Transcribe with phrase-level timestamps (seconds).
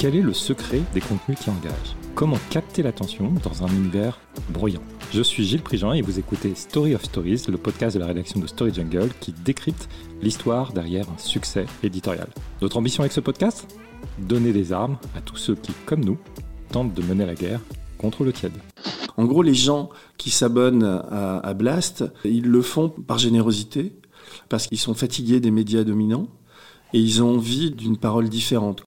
[0.00, 1.94] Quel est le secret des contenus qui engagent?
[2.14, 4.80] Comment capter l'attention dans un univers bruyant
[5.12, 8.40] Je suis Gilles Prigent et vous écoutez Story of Stories, le podcast de la rédaction
[8.40, 9.90] de Story Jungle qui décrypte
[10.22, 12.28] l'histoire derrière un succès éditorial.
[12.62, 13.76] Notre ambition avec ce podcast?
[14.18, 16.16] Donner des armes à tous ceux qui, comme nous,
[16.72, 17.60] tentent de mener la guerre
[17.98, 18.56] contre le tiède.
[19.18, 23.92] En gros, les gens qui s'abonnent à, à Blast, ils le font par générosité,
[24.48, 26.28] parce qu'ils sont fatigués des médias dominants
[26.94, 28.82] et ils ont envie d'une parole différente.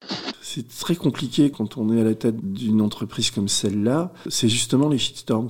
[0.56, 4.14] C'est très compliqué quand on est à la tête d'une entreprise comme celle-là.
[4.30, 5.48] C'est justement les shitstorms.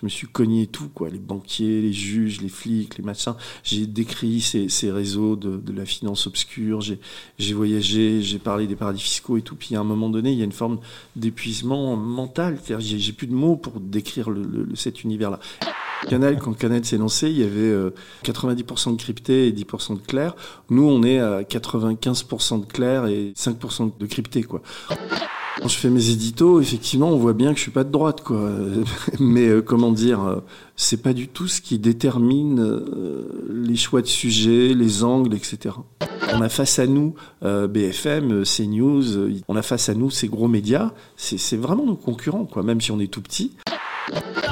[0.00, 1.10] Je me suis cogné tout, quoi.
[1.10, 3.34] Les banquiers, les juges, les flics, les machins.
[3.64, 6.80] J'ai décrit ces, ces réseaux de, de, la finance obscure.
[6.80, 9.56] J'ai voyagé, j'ai parlé des paradis fiscaux et tout.
[9.56, 10.78] Puis à un moment donné, il y a une forme
[11.16, 12.58] d'épuisement mental.
[12.78, 14.30] J'ai plus de mots pour décrire
[14.74, 15.38] cet univers-là.
[16.08, 17.74] Canal, quand Canal s'est lancé, il y avait
[18.24, 20.34] 90% de crypté et 10% de clair.
[20.70, 24.62] Nous, on est à 95% de clair et 5% de crypté, quoi.
[25.60, 28.22] Quand je fais mes éditos, effectivement, on voit bien que je suis pas de droite,
[28.22, 28.50] quoi.
[29.18, 30.40] Mais euh, comment dire, euh,
[30.76, 35.74] c'est pas du tout ce qui détermine euh, les choix de sujets, les angles, etc.
[36.34, 40.48] On a face à nous euh, BFM, CNews, on a face à nous ces gros
[40.48, 40.92] médias.
[41.16, 42.62] C'est vraiment nos concurrents, quoi.
[42.62, 43.52] Même si on est tout petit.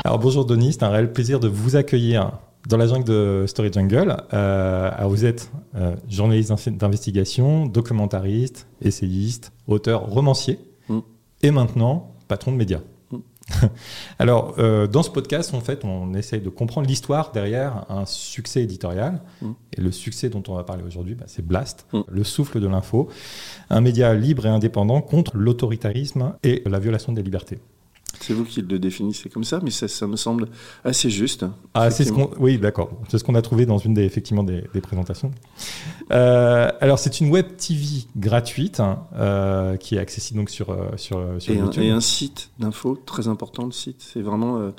[0.05, 2.33] Alors bonjour Denis, c'est un réel plaisir de vous accueillir
[2.69, 4.17] dans la jungle de Story Jungle.
[4.33, 10.99] Euh, alors vous êtes euh, journaliste d'investigation, documentariste, essayiste, auteur, romancier mm.
[11.43, 12.81] et maintenant patron de médias.
[13.11, 13.19] Mm.
[14.19, 18.63] alors euh, dans ce podcast, en fait, on essaye de comprendre l'histoire derrière un succès
[18.63, 19.23] éditorial.
[19.41, 19.51] Mm.
[19.77, 23.09] Et le succès dont on va parler aujourd'hui, bah, c'est Blast, le souffle de l'info,
[23.71, 27.61] un média libre et indépendant contre l'autoritarisme et la violation des libertés.
[28.27, 30.49] C'est vous qui le définissez comme ça, mais ça, ça me semble
[30.83, 31.45] assez juste.
[31.75, 32.91] Ah, c'est ce qu'on, oui, d'accord.
[33.11, 35.31] C'est ce qu'on a trouvé dans une des, effectivement, des, des présentations.
[36.11, 41.23] Euh, alors, c'est une web TV gratuite hein, euh, qui est accessible donc sur, sur,
[41.39, 41.83] sur et YouTube.
[41.83, 44.01] Un, et un site d'info très important, le site.
[44.01, 44.71] C'est vraiment euh,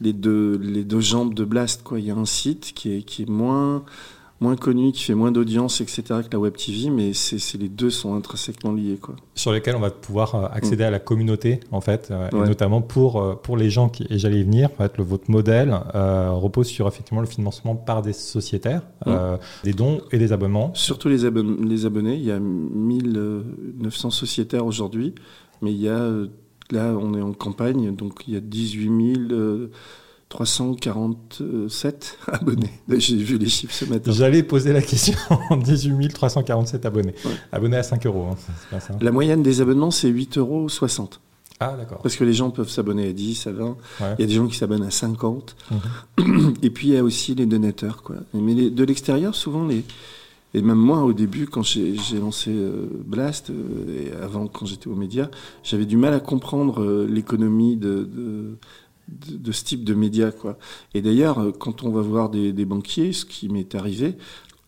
[0.00, 1.84] les, deux, les deux jambes de Blast.
[1.84, 2.00] Quoi.
[2.00, 3.84] Il y a un site qui est, qui est moins
[4.40, 6.02] moins connu, qui fait moins d'audience, etc.
[6.24, 8.98] que la web TV, mais c'est les deux sont intrinsèquement liés.
[9.00, 9.14] Quoi.
[9.34, 10.86] Sur lesquels on va pouvoir euh, accéder mmh.
[10.86, 12.46] à la communauté, en fait, euh, ouais.
[12.46, 15.04] et notamment pour, euh, pour les gens qui, et j'allais y venir, en fait, le,
[15.04, 19.08] votre modèle euh, repose sur effectivement le financement par des sociétaires, mmh.
[19.10, 20.72] euh, des dons et des abonnements.
[20.74, 25.14] Surtout les, abon les abonnés, il y a 1900 sociétaires aujourd'hui,
[25.60, 26.10] mais il y a,
[26.70, 29.68] là on est en campagne, donc il y a 18 000...
[30.30, 32.70] 347 abonnés.
[32.98, 34.10] J'ai vu les chiffres ce matin.
[34.12, 35.18] J'allais poser la question.
[35.62, 37.14] 18 347 abonnés.
[37.24, 37.32] Ouais.
[37.52, 38.28] Abonnés à 5 euros.
[38.30, 38.36] Hein,
[38.70, 38.94] pas ça.
[39.00, 40.68] La moyenne des abonnements, c'est 8,60 euros.
[41.62, 41.98] Ah, d'accord.
[42.00, 43.64] Parce que les gens peuvent s'abonner à 10, à 20.
[43.66, 43.76] Ouais.
[44.18, 45.56] Il y a des gens qui s'abonnent à 50.
[46.18, 46.48] Mmh.
[46.62, 48.02] Et puis, il y a aussi les donateurs.
[48.02, 48.16] Quoi.
[48.32, 49.84] Mais les, de l'extérieur, souvent, les.
[50.52, 54.88] Et même moi, au début, quand j'ai lancé euh, Blast, euh, et avant, quand j'étais
[54.88, 55.28] aux médias,
[55.62, 58.56] j'avais du mal à comprendre euh, l'économie de, de
[59.10, 60.30] de, ce type de médias.
[60.30, 60.58] Quoi.
[60.94, 64.16] Et d'ailleurs, quand on va voir des, banquiers, ce qui m'est arrivé,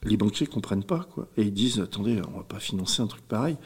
[0.04, 1.06] les banquiers comprennent pas.
[1.14, 1.28] Quoi.
[1.36, 3.56] Et ils disent, attendez, on va pas financer un truc pareil.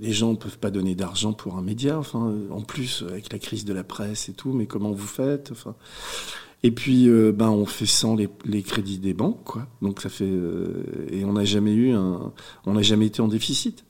[0.00, 3.38] Les gens ne peuvent pas donner d'argent pour un média, enfin, en plus avec la
[3.38, 5.74] crise de la presse et tout, mais comment vous faites enfin,
[6.62, 8.28] Et puis, euh, ben, on fait sans les,
[8.62, 9.66] crédits des banques, quoi.
[9.80, 12.32] Donc ça fait euh, et on n'a jamais eu un,
[12.66, 13.84] on n'a jamais été en déficit.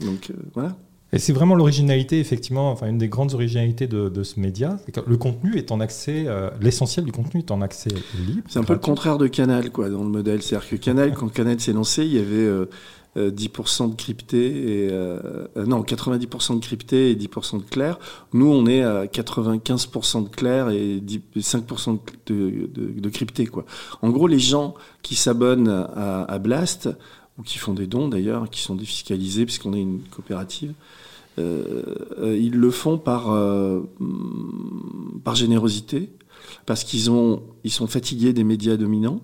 [0.00, 0.76] Donc euh, voilà.
[1.14, 4.78] Et c'est vraiment l'originalité, effectivement, enfin une des grandes originalités de, ce média.
[5.06, 8.42] Le contenu est en accès, euh, l'essentiel du contenu est en accès libre.
[8.48, 10.42] C'est un peu le contraire de Canal, quoi, dans le modèle.
[10.42, 12.66] C'est-à-dire que Canal, quand Canal s'est lancé, il y avait euh,
[13.18, 17.98] euh, 10% de crypté et euh, non 90% de crypté et 10% de clair.
[18.32, 23.66] Nous, on est à 95% de clair et 10, 5% de, de, de, crypté, quoi.
[24.00, 26.88] En gros, les gens qui s'abonnent à, à Blast
[27.38, 30.72] ou qui font des dons d'ailleurs, qui sont défiscalisés puisqu'on est une coopérative.
[31.38, 33.80] Euh, ils le font par, euh,
[35.24, 36.10] par générosité,
[36.66, 39.20] parce qu'ils ont, ils sont fatigués des médias dominants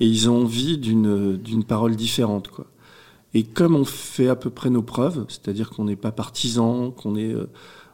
[0.00, 2.48] et ils ont envie d'une, d'une parole différente.
[2.48, 2.66] Quoi.
[3.34, 7.16] Et comme on fait à peu près nos preuves, c'est-à-dire qu'on n'est pas partisan, qu'on
[7.16, 7.46] est, euh,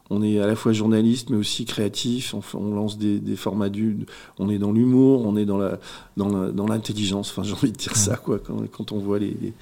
[0.09, 4.05] on est à la fois journaliste mais aussi créatif, on, lance des, formats du,
[4.39, 5.79] on est dans l'humour, on est dans la,
[6.17, 7.31] dans l'intelligence.
[7.31, 9.53] Enfin, j'ai envie de dire ça, quoi, quand, quand on voit les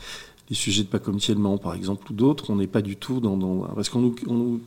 [0.52, 3.22] les sujets de pas comme Tielman, par exemple, ou d'autres, on n'est pas du tout
[3.22, 3.60] dans...
[3.74, 4.62] parce qu'on nous, on nous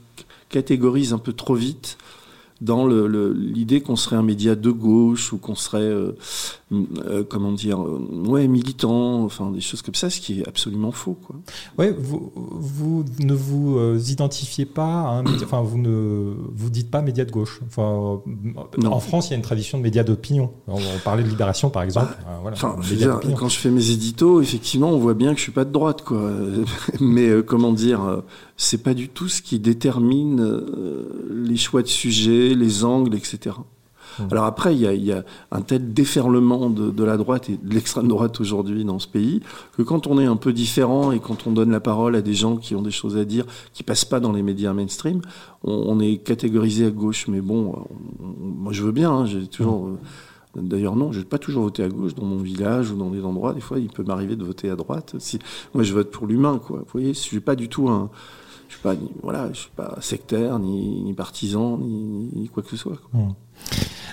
[0.48, 1.98] catégorise un peu trop vite
[2.64, 6.12] dans l'idée qu'on serait un média de gauche ou qu'on serait, euh,
[6.72, 10.90] euh, comment dire, euh, ouais, militant, enfin des choses comme ça, ce qui est absolument
[10.90, 11.16] faux.
[11.26, 11.36] Quoi.
[11.78, 13.78] Ouais, vous, vous ne vous
[14.10, 17.60] identifiez pas à un média, enfin vous ne vous dites pas média de gauche.
[17.66, 18.22] Enfin,
[18.78, 18.92] non.
[18.92, 20.50] en France, il y a une tradition de médias d'opinion.
[20.66, 22.16] On, on, parlait de Libération, par exemple.
[22.24, 25.38] Bah, voilà, enfin, je dire, quand je fais mes éditos, effectivement, on voit bien que
[25.38, 26.30] je suis pas de droite, quoi.
[27.00, 28.22] Mais comment dire
[28.56, 33.56] c'est pas du tout ce qui détermine euh, les choix de sujets, les angles, etc.
[34.18, 34.22] Mmh.
[34.30, 38.40] Alors après, il y, a, un tel déferlement de, la droite et de l'extrême droite
[38.40, 39.40] aujourd'hui dans ce pays
[39.76, 42.34] que quand on est un peu différent et quand on donne la parole à des
[42.34, 45.20] gens qui ont des choses à dire, qui passent pas dans les médias mainstream,
[45.64, 47.26] on, est catégorisé à gauche.
[47.28, 47.86] Mais bon,
[48.20, 49.10] moi je veux bien.
[49.10, 49.86] Hein, j'ai toujours.
[49.86, 49.98] Mmh.
[50.56, 53.24] D'ailleurs, non, je n'ai pas toujours voté à gauche dans mon village ou dans des
[53.24, 53.54] endroits.
[53.54, 55.16] Des fois, il peut m'arriver de voter à droite.
[55.18, 55.40] Si,
[55.74, 56.78] moi, je vote pour l'humain, quoi.
[56.78, 58.08] Vous voyez, je suis pas du tout un,
[58.68, 62.98] je suis pas, voilà, je suis pas sectaire, ni, partisan, ni, quoi que ce soit.
[63.12, 63.30] Mmh.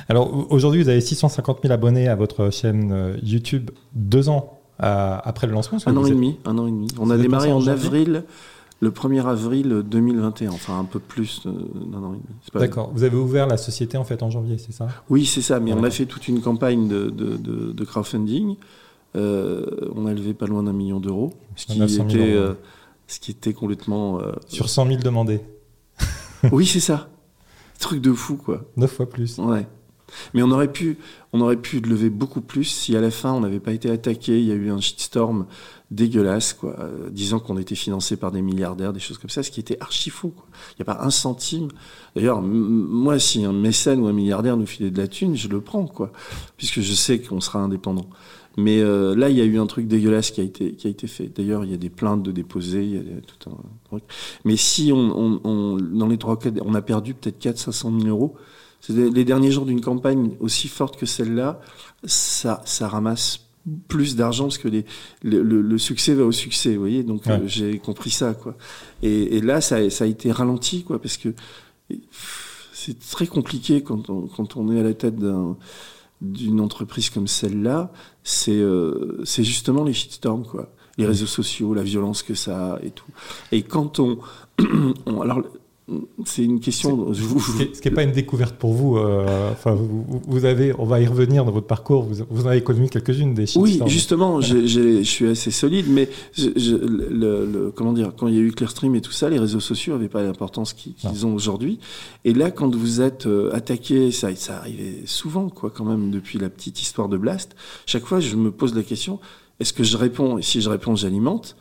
[0.09, 5.17] Alors, aujourd'hui, vous avez 650 000 abonnés à votre chaîne euh, YouTube deux ans euh,
[5.23, 5.77] après le lancement.
[5.85, 6.87] Un an et demi, un an et demi.
[6.99, 8.23] On a démarré en avril
[8.81, 12.35] le 1er avril 2021, enfin un peu plus d'un an et demi.
[12.55, 12.91] D'accord.
[12.93, 14.87] Vous avez ouvert la société en fait en janvier, c'est ça?
[15.09, 15.59] Oui, c'est ça.
[15.59, 18.55] Mais on a fait toute une campagne de, de, crowdfunding.
[19.15, 19.65] Euh,
[19.95, 22.53] on a levé pas loin d'un million d'euros, ce, qui était, euh,
[23.11, 24.21] ce qui était complètement.
[24.21, 25.41] Euh, Sur 100 000 demandés.
[26.51, 27.09] oui, c'est ça.
[27.79, 28.63] Truc de fou, quoi.
[28.77, 29.37] Neuf fois plus.
[29.37, 29.67] Ouais.
[30.33, 30.97] Mais on aurait pu,
[31.33, 34.39] on aurait pu lever beaucoup plus si à la fin on n'avait pas été attaqué.
[34.39, 35.45] Il y a eu un shitstorm
[35.89, 39.51] dégueulasse, quoi, euh, disant qu'on était financé par des milliardaires, des choses comme ça, ce
[39.51, 40.33] qui était archi faux.
[40.71, 41.67] Il n'y a pas un centime.
[42.15, 45.59] D'ailleurs, moi, si un mécène ou un milliardaire nous filait de la thune, je le
[45.59, 46.11] prends, quoi,
[46.55, 48.07] puisque je sais qu'on sera indépendant.
[48.57, 50.89] Mais euh, là, il y a eu un truc dégueulasse qui a été qui a
[50.89, 51.31] été fait.
[51.33, 53.55] D'ailleurs, il y a des plaintes de déposer, il y a tout un
[53.85, 54.03] truc.
[54.43, 58.09] Mais si on, on, dans les trois cas, on a perdu peut-être 4 500 000
[58.09, 58.35] euros
[58.89, 61.59] les derniers jours d'une campagne aussi forte que celle-là,
[62.03, 63.41] ça, ça ramasse
[63.87, 64.85] plus d'argent parce que les,
[65.21, 67.03] le, succès va au succès, vous voyez.
[67.03, 68.55] Donc euh, j'ai compris ça, quoi.
[69.03, 71.29] Et, là, ça, ça, a été ralenti, quoi, parce que
[72.73, 75.15] c'est très compliqué quand on, quand on est à la tête
[76.21, 77.91] d'une entreprise comme celle-là.
[78.23, 80.71] C'est euh, justement les shitstorms, quoi.
[80.97, 83.11] Les réseaux sociaux, la violence que ça a et tout.
[83.51, 84.19] Et quand on,
[85.05, 85.41] on alors
[86.25, 87.13] c'est une question.
[87.13, 88.97] Ce qui n'est pas une découverte pour vous.
[88.97, 92.03] Euh, enfin, vous, avez, on va y revenir dans votre parcours.
[92.03, 93.45] Vous, vous en avez connu quelques-unes des.
[93.57, 98.51] Oui, justement, je suis assez solide, mais le, comment dire, quand il y a eu
[98.51, 101.79] Clearstream et tout ça, les réseaux sociaux n'avaient pas l'importance qu'ils ont aujourd'hui.
[102.25, 106.39] Et là, quand vous êtes euh, attaqué, ça, ça arrivait souvent, quoi, quand même, depuis
[106.39, 107.55] la petite histoire de Blast.
[107.85, 109.19] Chaque fois, je me pose la question
[109.61, 110.39] est-ce que je réponds?
[110.39, 111.55] Et si je réponds, j'alimente,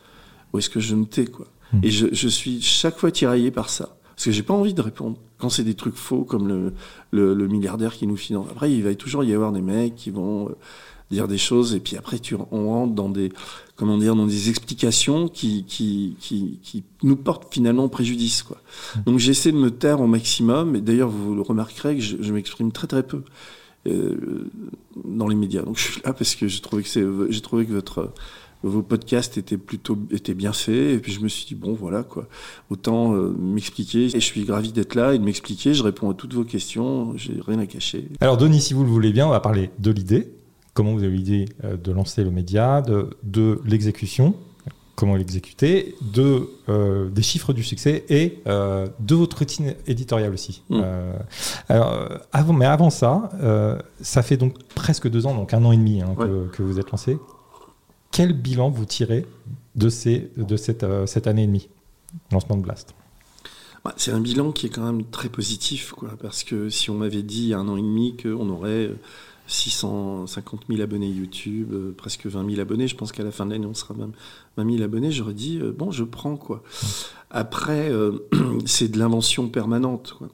[0.51, 1.45] ou est-ce que je me tais, quoi?
[1.71, 1.81] Hmm.
[1.83, 3.95] Et je, je suis chaque fois tiraillé par ça.
[4.21, 5.17] Parce que j'ai pas envie de répondre.
[5.39, 8.45] Quand c'est des trucs faux, comme le, le, milliardaire qui nous finance.
[8.51, 10.51] Après, il va toujours y avoir des mecs qui vont euh,
[11.09, 13.33] dire des choses, et puis après, tu, on rentre dans des,
[13.75, 18.57] comment dire, dans des explications qui, qui, qui, qui nous portent finalement préjudice, quoi.
[18.57, 18.99] Mmh.
[19.07, 22.31] Donc, j'essaie de me taire au maximum, et d'ailleurs, vous le remarquerez que je, je
[22.31, 23.23] m'exprime très très peu.
[23.87, 24.47] Euh,
[25.03, 25.63] dans les médias.
[25.63, 28.13] Donc je suis là parce que j'ai trouvé que c'est, j'ai trouvé que votre
[28.63, 32.03] vos podcasts étaient plutôt étaient bien faits et puis je me suis dit bon voilà
[32.03, 32.27] quoi
[32.69, 36.13] autant euh, m'expliquer et je suis gravi d'être là et de m'expliquer je réponds à
[36.13, 39.31] toutes vos questions j'ai rien à cacher alors Denis si vous le voulez bien on
[39.31, 40.31] va parler de l'idée
[40.73, 44.35] comment vous avez l'idée euh, de lancer le média de, de l'exécution
[44.97, 50.61] comment l'exécuter, de euh, des chiffres du succès et de votre routine éditoriale aussi.
[50.69, 50.81] Mmh.
[51.69, 53.31] alors, avant, mais avant ça,
[54.01, 56.79] ça fait donc presque deux ans, donc un an et demi hein, que, que, vous
[56.79, 57.17] êtes lancé.
[58.11, 59.25] Quel bilan vous tirez
[59.75, 61.69] de, ces, de cette, euh, cette année et demie,
[62.31, 62.93] lancement de Blast?
[63.85, 66.95] Bah, C'est un bilan qui est quand même très positif, quoi, parce que si on
[66.95, 68.91] m'avait dit il y a un an et demi qu'on aurait
[69.47, 73.51] 650 000 abonnés YouTube, euh, presque 20 000 abonnés, je pense qu'à la fin de
[73.51, 74.11] l'année on sera même
[74.57, 76.63] 20 000 abonnés, j'aurais dit euh, bon, je prends quoi.
[77.29, 77.89] Après,
[78.65, 80.15] c'est de l'invention permanente.
[80.17, 80.27] Quoi.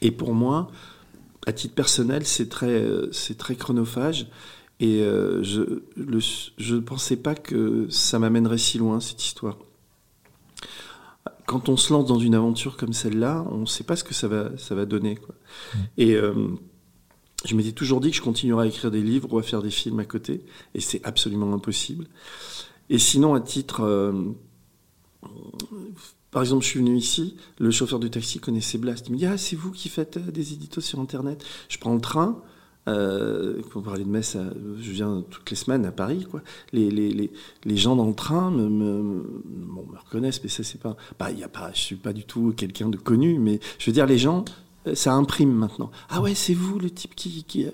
[0.00, 0.70] Et pour moi,
[1.46, 4.26] à titre personnel, c'est très, c'est très chronophage.
[4.80, 9.58] Et euh, je ne pensais pas que ça m'amènerait si loin, cette histoire.
[11.46, 14.14] Quand on se lance dans une aventure comme celle-là, on ne sait pas ce que
[14.14, 15.16] ça va, ça va donner.
[15.16, 15.34] Quoi.
[15.34, 15.78] Mmh.
[15.96, 16.48] Et euh,
[17.44, 19.70] je m'étais toujours dit que je continuerais à écrire des livres ou à faire des
[19.70, 20.44] films à côté,
[20.74, 22.06] et c'est absolument impossible.
[22.90, 23.82] Et sinon, à titre...
[23.82, 24.12] Euh,
[26.30, 29.08] par exemple, je suis venu ici, le chauffeur du taxi connaissait Blast.
[29.08, 31.44] Il me dit Ah, c'est vous qui faites des éditos sur Internet?
[31.68, 32.42] Je prends le train,
[32.88, 34.36] euh, pour parler de Metz,
[34.80, 36.26] je viens toutes les semaines à Paris.
[36.72, 37.30] Les,
[37.76, 39.22] gens dans le train me,
[40.04, 40.96] reconnaissent, mais ça, c'est pas.
[41.18, 41.44] Bah, y
[41.74, 44.44] je suis pas du tout quelqu'un de connu, mais je veux dire, les gens,
[44.86, 45.90] euh, ça imprime maintenant.
[46.08, 47.44] Ah ouais, c'est vous le type qui.
[47.44, 47.66] qui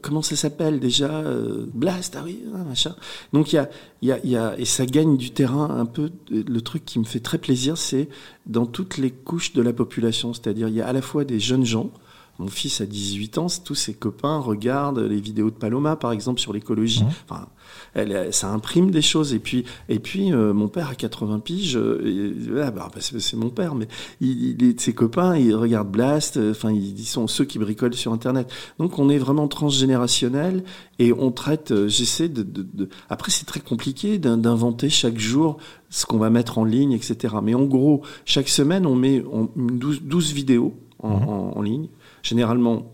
[0.00, 2.94] comment ça s'appelle déjà euh, Blast, ah oui, ah, machin.
[3.32, 3.68] Donc il y a,
[4.02, 4.58] y, y a.
[4.58, 6.10] Et ça gagne du terrain un peu.
[6.30, 8.08] Le truc qui me fait très plaisir, c'est
[8.46, 10.32] dans toutes les couches de la population.
[10.32, 11.90] C'est-à-dire, il y a à la fois des jeunes gens
[12.38, 16.40] Mon fils a 18 ans, tous ses copains regardent les vidéos de Paloma, par exemple,
[16.40, 17.04] sur l'écologie.
[17.04, 17.10] Mhm.
[17.28, 17.46] Enfin,
[17.94, 19.34] elle, ça imprime des choses.
[19.34, 23.36] Et puis, et puis euh, mon père a 80 piges, euh, et, voilà, bah, c'est
[23.36, 23.86] mon père, mais
[24.20, 27.94] il, il, ses copains, ils regardent Blast, euh, enfin, ils, ils sont ceux qui bricolent
[27.94, 28.50] sur Internet.
[28.78, 30.64] Donc, on est vraiment transgénérationnel
[30.98, 35.58] et on traite, euh, j'essaie de, de, de, Après, c'est très compliqué d'inventer chaque jour
[35.90, 37.36] ce qu'on va mettre en ligne, etc.
[37.42, 41.88] Mais en gros, chaque semaine, on met on, 12, 12 vidéos en, en, en ligne,
[42.24, 42.90] généralement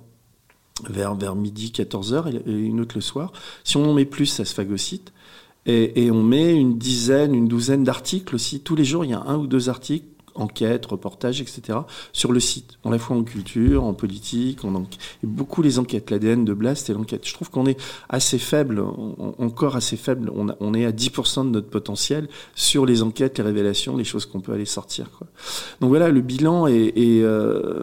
[0.89, 3.33] vers, vers midi, 14h et une autre le soir.
[3.65, 5.13] Si on en met plus, ça se phagocyte.
[5.67, 8.61] Et, et on met une dizaine, une douzaine d'articles aussi.
[8.61, 10.07] Tous les jours, il y a un ou deux articles,
[10.41, 11.79] enquêtes, reportages, etc.,
[12.13, 12.79] sur le site.
[12.85, 14.99] À la fois en culture, en politique, en enquête.
[15.23, 16.11] Et beaucoup les enquêtes.
[16.11, 17.27] L'ADN de Blast et l'enquête.
[17.27, 17.79] Je trouve qu'on est
[18.09, 20.31] assez faible, on, encore assez faible.
[20.35, 24.05] On, a, on est à 10% de notre potentiel sur les enquêtes, les révélations, les
[24.05, 25.11] choses qu'on peut aller sortir.
[25.11, 25.27] Quoi.
[25.81, 27.83] Donc voilà, le bilan est, est euh,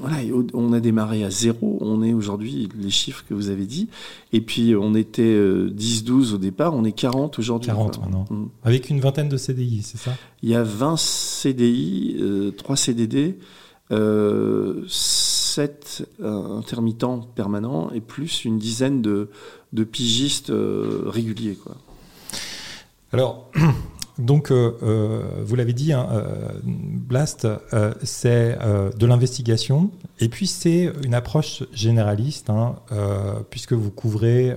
[0.00, 0.18] voilà,
[0.54, 1.78] on a démarré à zéro.
[1.80, 3.88] On est aujourd'hui les chiffres que vous avez dit.
[4.32, 7.68] Et puis on était euh, 10-12 au départ, on est 40 aujourd'hui.
[7.68, 8.04] 40 quoi.
[8.04, 8.24] maintenant.
[8.30, 8.48] Mmh.
[8.64, 10.12] Avec une vingtaine de CDI, c'est ça?
[10.42, 11.69] Il y a 20 CDI,
[12.20, 13.36] euh, 3 CDD,
[13.92, 19.28] euh, 7 euh, intermittents permanents et plus une dizaine de,
[19.72, 21.56] de pigistes euh, réguliers.
[21.56, 21.76] Quoi.
[23.12, 23.50] Alors,
[24.18, 26.08] donc, euh, vous l'avez dit, hein,
[26.64, 33.72] Blast, euh, c'est euh, de l'investigation, et puis c'est une approche généraliste, hein, euh, puisque
[33.72, 34.56] vous couvrez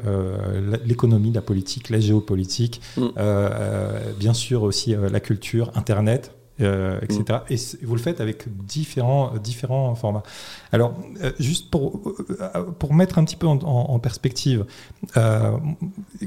[0.86, 3.08] l'économie, la politique, la géopolitique, mm.
[4.20, 7.40] bien sûr aussi la culture, Internet, euh, etc.
[7.50, 7.54] Mm.
[7.54, 10.24] Et vous le faites avec différents, différents formats.
[10.72, 10.94] Alors,
[11.24, 14.66] euh, juste pour, euh, pour mettre un petit peu en, perspective,
[15.18, 15.58] euh,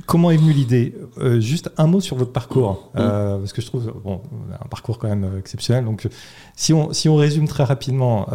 [0.07, 0.95] comment est venue l'idée?
[1.39, 2.99] Juste un mot sur votre parcours, mm.
[2.99, 4.21] parce que je trouve bon,
[4.53, 5.85] un parcours quand même exceptionnel.
[5.85, 6.09] Donc,
[6.57, 8.29] si on, si on résume très rapidement,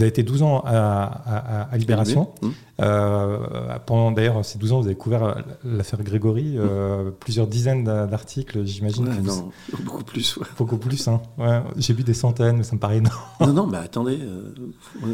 [0.00, 2.30] vous avez été 12 ans à, à, à Libération.
[2.40, 2.48] Mmh.
[2.80, 7.12] Euh, pendant d'ailleurs ces 12 ans, vous avez couvert l'affaire Grégory, euh, mmh.
[7.20, 9.06] plusieurs dizaines d'articles, j'imagine.
[9.08, 9.82] Ouais, non, vous...
[9.84, 10.38] beaucoup plus.
[10.38, 10.46] Ouais.
[10.56, 11.20] Beaucoup plus, hein.
[11.36, 13.14] Ouais, J'ai vu des centaines, mais ça me paraît énorme.
[13.40, 14.54] Non, non, mais attendez, euh,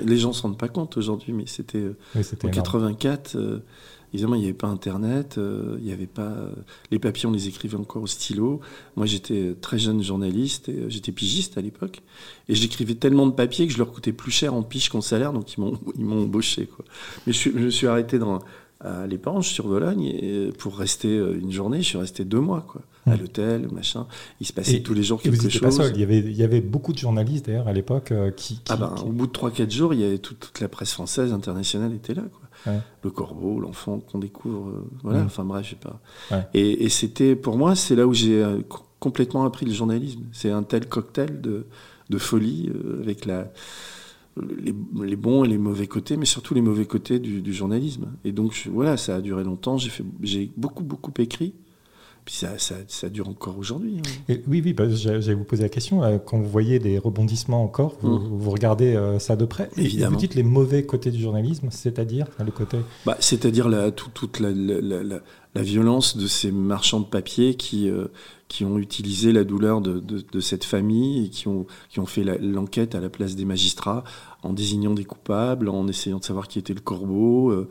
[0.04, 1.88] les gens ne se rendent pas compte aujourd'hui, mais c'était
[2.44, 3.36] en 84.
[4.16, 6.34] Évidemment, il n'y avait pas Internet, euh, il y avait pas
[6.90, 8.60] les papiers, on les écrivait encore au stylo.
[8.96, 12.00] Moi, j'étais très jeune journaliste, j'étais pigiste à l'époque,
[12.48, 15.34] et j'écrivais tellement de papiers que je leur coûtais plus cher en pige qu'en salaire,
[15.34, 15.78] donc ils m'ont
[16.22, 16.66] embauché.
[17.26, 18.38] Mais je, je me suis arrêté dans
[18.80, 22.82] à l'épanche sur Vologne et pour rester une journée, je suis resté deux mois quoi.
[23.06, 23.10] Mmh.
[23.10, 24.06] À l'hôtel, machin.
[24.40, 25.60] Il se passait et, tous les jours quelque vous chose.
[25.60, 25.92] Pas seul.
[25.94, 28.62] Il y avait il y avait beaucoup de journalistes d'ailleurs à l'époque euh, qui, qui,
[28.68, 29.04] Ah ben, qui...
[29.04, 32.14] au bout de 3-4 jours, il y avait toute, toute, la presse française internationale était
[32.14, 32.46] là quoi.
[32.66, 32.80] Ouais.
[33.02, 35.26] Le corbeau, l'enfant qu'on découvre, euh, voilà, mmh.
[35.26, 36.00] enfin bref, je sais pas.
[36.30, 36.48] Ouais.
[36.54, 38.58] Et, et c'était, pour moi, c'est là où j'ai euh,
[38.98, 40.22] complètement appris le journalisme.
[40.32, 41.66] C'est un tel cocktail de,
[42.10, 43.52] de folie euh, avec la,
[44.62, 44.74] les,
[45.04, 48.12] les, bons et les mauvais côtés, mais surtout les mauvais côtés du, du journalisme.
[48.24, 49.78] Et donc, je, voilà, ça a duré longtemps.
[49.78, 51.54] J'ai, fait, j'ai beaucoup, beaucoup écrit.
[52.24, 53.98] Puis ça, ça, ça dure encore aujourd'hui.
[53.98, 54.34] Hein.
[54.48, 56.02] Oui, oui, bah, j'allais vous poser la question.
[56.02, 58.28] euh, Quand vous voyez des rebondissements encore, vous, mmh.
[58.32, 59.70] vous regardez euh, ça de près.
[59.76, 60.10] Évidemment.
[60.10, 62.78] Et vous dites les mauvais côtés du journalisme, c'est-à-dire le côté.
[63.04, 65.20] Bah, c'est-à-dire la, tout, toute la, la, la,
[65.56, 68.06] la, violence de ces marchands de papier qui, euh,
[68.62, 71.66] ont utilisé la douleur de, cette famille et qui ont
[72.06, 74.04] fait l'enquête à la place des magistrats
[74.46, 77.68] en désignant des coupables, en essayant de savoir qui était le corbeau, euh,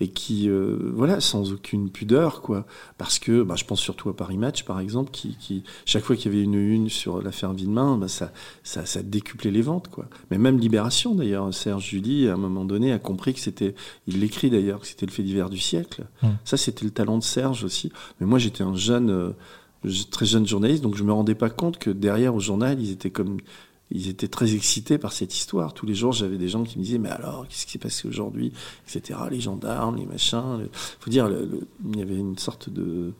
[0.00, 2.66] et qui, euh, voilà, sans aucune pudeur, quoi.
[2.98, 6.16] Parce que, bah, je pense surtout à Paris Match, par exemple, qui, qui chaque fois
[6.16, 8.32] qu'il y avait une une sur l'affaire Villemain, bah, ça,
[8.62, 10.06] ça, ça décuplait les ventes, quoi.
[10.30, 13.74] Mais même Libération, d'ailleurs, Serge Julie, à un moment donné, a compris que c'était,
[14.06, 16.06] il l'écrit d'ailleurs, que c'était le fait divers du siècle.
[16.22, 16.28] Mmh.
[16.44, 17.90] Ça, c'était le talent de Serge aussi.
[18.20, 19.30] Mais moi, j'étais un jeune, euh,
[20.10, 23.10] très jeune journaliste, donc je me rendais pas compte que derrière au journal, ils étaient
[23.10, 23.38] comme
[23.90, 25.72] ils étaient très excités par cette histoire.
[25.72, 28.06] Tous les jours, j'avais des gens qui me disaient, mais alors, qu'est-ce qui s'est passé
[28.06, 28.52] aujourd'hui,
[28.86, 29.18] etc.
[29.30, 30.60] Les gendarmes, les machins.
[30.62, 30.68] Il
[31.00, 33.12] faut dire, il y avait une sorte de,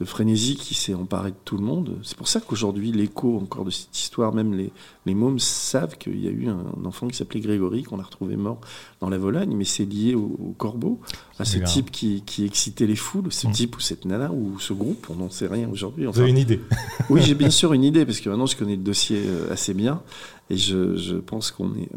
[0.00, 1.98] de frénésie qui s'est emparée de tout le monde.
[2.02, 4.72] C'est pour ça qu'aujourd'hui, l'écho encore de cette histoire, même les,
[5.06, 8.36] les mômes savent qu'il y a eu un, enfant qui s'appelait Grégory, qu'on a retrouvé
[8.36, 8.60] mort
[9.00, 11.00] dans la Vologne, mais c'est lié au, au, corbeau,
[11.38, 13.52] à ce type qui, qui, excitait les foules, ce mmh.
[13.52, 16.08] type ou cette nana ou ce groupe, on n'en sait rien aujourd'hui.
[16.08, 16.60] Enfin, Vous avez une idée
[17.10, 20.02] Oui, j'ai bien sûr une idée, parce que maintenant je connais le dossier assez bien,
[20.50, 21.88] et je, je pense qu'on est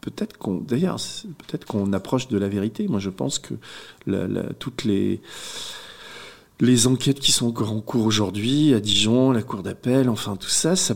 [0.00, 0.96] peut-être qu'on d'ailleurs
[1.46, 2.88] peut-être qu'on approche de la vérité.
[2.88, 3.54] Moi, je pense que
[4.06, 5.20] la, la, toutes les
[6.60, 10.48] les enquêtes qui sont encore en cours aujourd'hui, à Dijon, la cour d'appel, enfin tout
[10.48, 10.94] ça ça,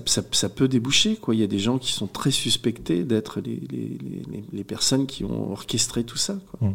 [0.49, 1.17] peut déboucher.
[1.17, 1.35] Quoi.
[1.35, 6.05] Il y a des gens qui sont très suspectés d'être les, personnes qui ont orchestré
[6.05, 6.39] tout ça.
[6.51, 6.69] Quoi.
[6.69, 6.75] Mmh.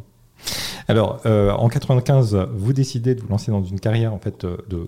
[0.87, 4.87] Alors, euh, en 95, vous décidez de vous lancer dans une carrière en fait de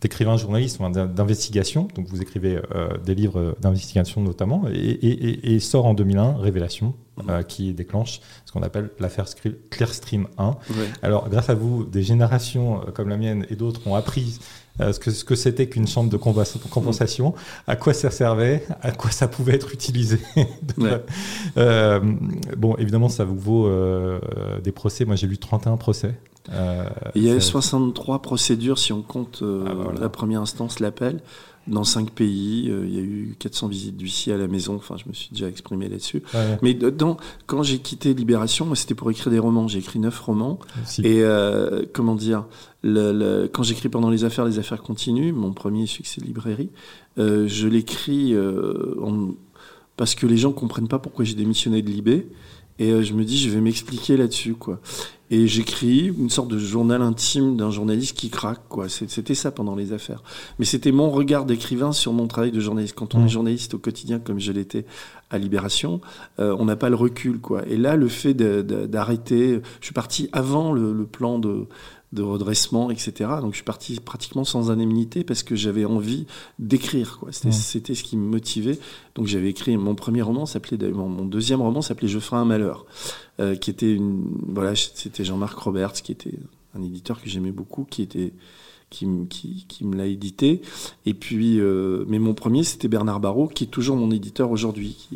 [0.00, 1.88] d'écrivain journaliste, d'investigation.
[1.94, 6.94] Donc, vous écrivez euh, des livres d'investigation notamment, et, et, sort en 2001 Révélation,
[7.28, 9.26] euh, qui déclenche ce qu'on appelle l'affaire
[9.70, 10.56] Clearstream 1.
[11.02, 14.59] Alors, grâce à vous, des générations euh, comme la mienne et d'autres ont appris euh,
[14.78, 17.34] ce que ce que c'était qu'une chambre de compensation,
[17.66, 20.20] à quoi ça servait, à quoi ça pouvait être utilisé?
[21.56, 22.00] euh,
[22.56, 24.20] bon, évidemment, ça vous vaut euh,
[24.62, 25.04] des procès.
[25.04, 26.14] Moi, j'ai lu 31 procès.
[26.52, 31.20] Euh, Il y a 63 procédures si on compte ah, la première instance, l'appel
[31.66, 32.68] dans cinq pays.
[32.70, 34.76] Euh, il y a eu 400 visites d'huissiers à la maison.
[34.76, 36.22] Enfin, je me suis déjà exprimé là-dessus.
[36.62, 36.78] Mais
[37.46, 39.68] quand j'ai quitté Libération, moi, c'était pour écrire des romans.
[39.68, 40.58] J'ai écrit neuf romans.
[40.98, 42.44] Et euh, comment dire,
[42.82, 45.32] le, quand j'écris pendant les affaires, les affaires continuent.
[45.32, 46.70] Mon premier succès de librairie,
[47.18, 48.34] euh, je l'écris
[49.96, 52.28] parce que les gens comprennent pas pourquoi j'ai démissionné de Libé.
[52.78, 54.80] Et je me dis, je vais m'expliquer là-dessus, quoi.
[55.30, 58.88] Et j'écris une sorte de journal intime d'un journaliste qui craque, quoi.
[58.88, 60.24] C'était ça pendant les affaires.
[60.58, 62.94] Mais c'était mon regard d'écrivain sur mon travail de journaliste.
[62.96, 63.28] Quand on est mmh.
[63.28, 64.86] journaliste au quotidien, comme je l'étais
[65.30, 66.00] à Libération,
[66.40, 67.62] euh, on n'a pas le recul, quoi.
[67.68, 71.68] Et là, le fait d'arrêter, je suis parti avant le, le plan de,
[72.12, 73.30] de redressement, etc.
[73.40, 76.26] Donc je suis parti pratiquement sans indemnité parce que j'avais envie
[76.58, 77.18] d'écrire.
[77.20, 77.30] Quoi.
[77.30, 78.78] C'était, ce qui me motivait.
[79.14, 82.84] Donc j'avais écrit mon premier roman, s'appelait mon deuxième roman s'appelait Je ferai un malheur,
[83.38, 86.34] euh, qui était une voilà, c'était Jean-Marc Roberts qui était
[86.74, 88.32] un éditeur que j'aimais beaucoup, qui était
[88.90, 90.62] qui, qui, qui me l'a édité.
[91.06, 95.08] Et puis, euh, mais mon premier, c'était Bernard Barrault, qui est toujours mon éditeur aujourd'hui.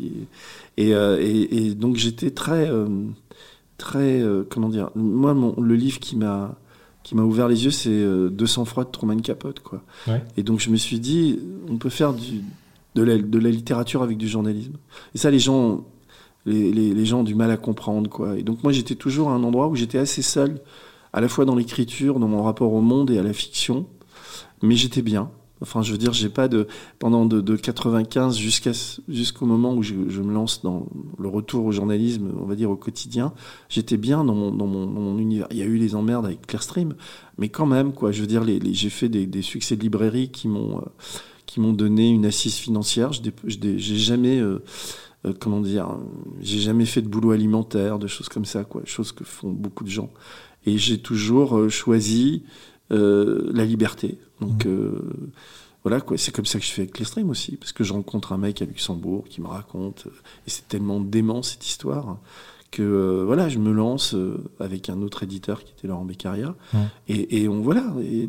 [0.76, 2.70] Et, euh, et, et, donc j'étais très,
[3.78, 6.56] très, comment dire, moi, mon, le livre qui m'a
[7.04, 9.60] qui m'a ouvert les yeux, c'est 200 euh, froid de Truman Capote.
[9.60, 9.82] Quoi.
[10.36, 12.40] Et donc je me suis dit, on peut faire du,
[12.96, 14.72] de, la, de, la, littérature avec du journalisme.
[15.14, 15.84] Et ça, les gens,
[16.46, 18.10] les, les, les gens ont du mal à comprendre.
[18.10, 18.38] Quoi.
[18.38, 20.60] Et donc moi, j'étais toujours à un endroit où j'étais assez seul,
[21.12, 23.86] à la fois dans l'écriture, dans mon rapport au monde et à la fiction,
[24.62, 25.30] mais j'étais bien.
[25.64, 26.66] Enfin, je veux dire, j'ai pas de
[26.98, 28.72] pendant de, de 95 jusqu'à
[29.08, 30.86] jusqu'au moment où je, je, me lance dans
[31.18, 33.32] le retour au journalisme, on va dire au quotidien,
[33.70, 35.46] j'étais bien dans mon, dans mon, univers.
[35.50, 36.94] Il y a eu les emmerdes avec Clearstream,
[37.38, 38.12] mais quand même, quoi.
[38.12, 40.84] Je veux dire, les, j'ai fait des, succès de librairie qui m'ont euh,
[41.46, 43.12] qui m'ont donné une assise financière.
[43.46, 44.62] J'ai jamais euh,
[45.24, 45.96] euh, comment dire,
[46.42, 49.84] j'ai jamais fait de boulot alimentaire, de choses comme ça, quoi, choses que font beaucoup
[49.84, 50.10] de gens.
[50.66, 52.42] Et j'ai toujours choisi
[52.90, 54.18] la liberté.
[54.40, 54.92] Donc mmh
[55.84, 58.32] voilà quoi, c'est comme ça que je fais avec les aussi, parce que je rencontre
[58.32, 60.06] un mec à Luxembourg qui me raconte,
[60.46, 62.16] et c'est tellement dément cette histoire
[62.70, 66.54] que euh, voilà, je me lance euh, avec un autre éditeur qui était Laurent Beccaria,
[67.06, 68.28] et, et, on voilà, et,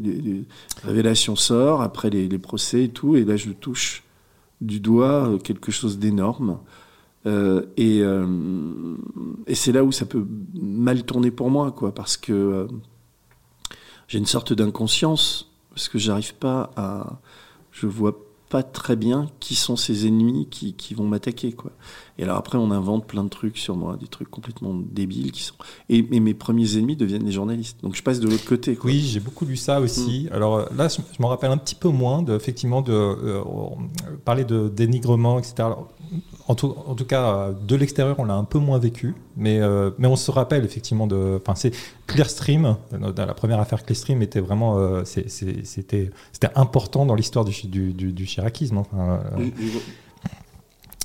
[0.83, 4.03] révélation sort après les, les, procès et tout, et là je touche
[4.59, 6.59] du doigt euh, quelque chose d'énorme.
[7.25, 8.01] et,
[9.47, 12.67] et c'est là où ça peut mal tourner pour moi, quoi, parce que
[14.07, 17.19] j'ai une sorte d'inconscience, parce que j'arrive pas à,
[17.71, 18.17] je vois
[18.49, 21.71] pas très bien qui sont ces ennemis qui, qui vont m'attaquer quoi.
[22.17, 25.41] Et alors après on invente plein de trucs sur moi, des trucs complètement débiles qui
[25.41, 25.55] sont
[25.89, 27.79] et, mes premiers ennemis deviennent les journalistes.
[27.81, 28.91] Donc je passe de l'autre côté quoi.
[28.91, 30.27] Oui, j'ai beaucoup lu ça aussi.
[30.29, 30.33] Mm.
[30.33, 33.43] Alors euh, là je, me rappelle un petit peu moins de effectivement de euh,
[34.23, 35.55] parler de dénigrement etc.
[35.57, 35.89] Alors,
[36.47, 40.15] en tout, cas, euh, de l'extérieur, on l'a un peu moins vécu, mais, euh, on
[40.15, 41.39] se rappelle effectivement de.
[41.41, 41.71] Enfin, c'est
[42.05, 44.77] Clearstream, la première affaire Clearstream était vraiment.
[44.77, 46.11] Euh, c'était
[46.53, 48.27] important dans l'histoire du, du, du.
[48.75, 49.19] Enfin,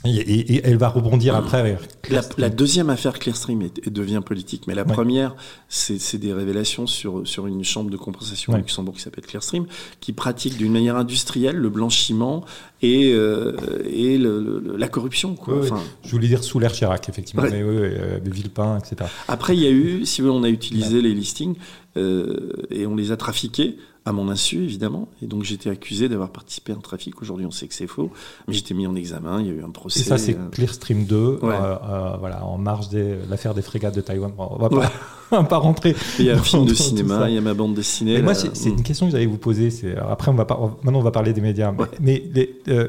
[0.04, 1.78] et, elle va rebondir après.
[2.08, 5.36] La, la, deuxième affaire Clearstream est, devient politique, mais la première,
[5.68, 9.66] c'est des révélations sur, sur une chambre de compensation à Luxembourg qui s'appelle Clearstream,
[10.00, 12.44] qui pratique d'une manière industrielle le blanchiment
[12.80, 13.54] et, euh,
[13.90, 15.34] et le, la corruption.
[15.34, 15.58] Quoi.
[15.60, 19.10] enfin, Je voulais dire sous l'air Chirac, effectivement, mais euh, Villepin, etc.
[19.28, 21.56] Après, il y a eu, si vous voulez, on a utilisé les listings
[21.96, 23.76] euh, et on les a trafiqués
[24.10, 25.08] à mon insu, évidemment.
[25.22, 27.22] Et donc, j'étais accusé d'avoir participé à un trafic.
[27.22, 28.10] Aujourd'hui, on sait que c'est faux.
[28.46, 29.40] Mais j'étais mis en examen.
[29.40, 30.00] Il y a eu un procès.
[30.00, 34.00] Et ça, c'est Clearstream 2, euh, euh, voilà, en marge de l'affaire des frégates de
[34.00, 34.32] Taïwan.
[34.36, 34.92] On va pas,
[35.30, 35.94] va pas rentrer.
[36.18, 38.14] Il y a un film de cinéma, il y a ma bande dessinée.
[38.14, 39.70] Mais moi, c'est une question que j'allais vous poser.
[39.96, 41.72] Après, on va pas, maintenant, on va parler des médias.
[42.00, 42.28] Mais,
[42.68, 42.88] euh,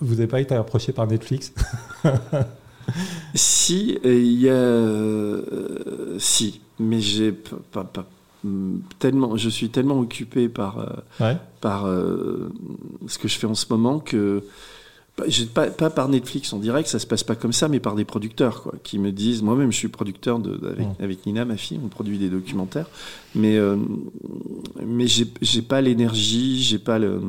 [0.00, 1.52] vous n'avez pas été approché par Netflix?
[3.34, 5.40] Si, il y a.
[6.20, 8.06] si, mais j'ai pas, pas
[8.98, 10.78] tellement, je suis tellement occupé par,
[11.20, 12.52] euh, par euh,
[13.06, 14.42] ce que je fais en ce moment que
[15.54, 18.04] pas, pas, par Netflix en direct, ça se passe pas comme ça, mais par des
[18.04, 20.60] producteurs quoi, qui me disent, moi-même je suis producteur de,
[21.00, 22.88] avec, Nina, ma fille, on produit des documentaires,
[23.34, 23.76] mais euh,
[24.84, 27.20] mais j'ai pas l'énergie, j'ai pas le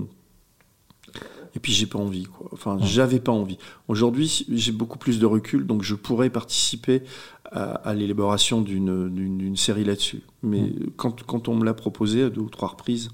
[1.55, 2.49] et puis j'ai pas envie quoi.
[2.51, 3.57] Enfin, j'avais pas envie.
[3.87, 7.03] Aujourd'hui, j'ai beaucoup plus de recul donc je pourrais participer
[7.51, 10.21] à, l'élaboration d'une série là-dessus.
[10.43, 10.91] Mais mmh.
[10.97, 13.09] quand, quand on me l'a proposé à deux ou trois reprises,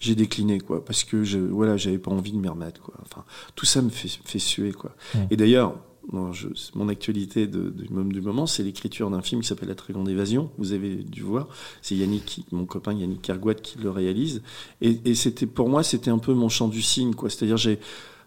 [0.00, 3.24] j'ai décliné quoi parce que je voilà j'avais pas envie de m'y remettre quoi enfin
[3.56, 5.18] tout ça me fait, fait suer quoi mmh.
[5.32, 5.74] et d'ailleurs
[6.10, 10.50] mon actualité de, du moment, c'est l'écriture d'un film qui s'appelle La très grande évasion.
[10.58, 11.48] Vous avez dû voir.
[11.82, 14.42] C'est Yannick, mon copain Yannick Kergouat qui le réalise.
[14.80, 17.28] Et, et c'était, pour moi, c'était un peu mon champ du cygne, quoi.
[17.28, 17.78] C'est-à-dire, j'ai,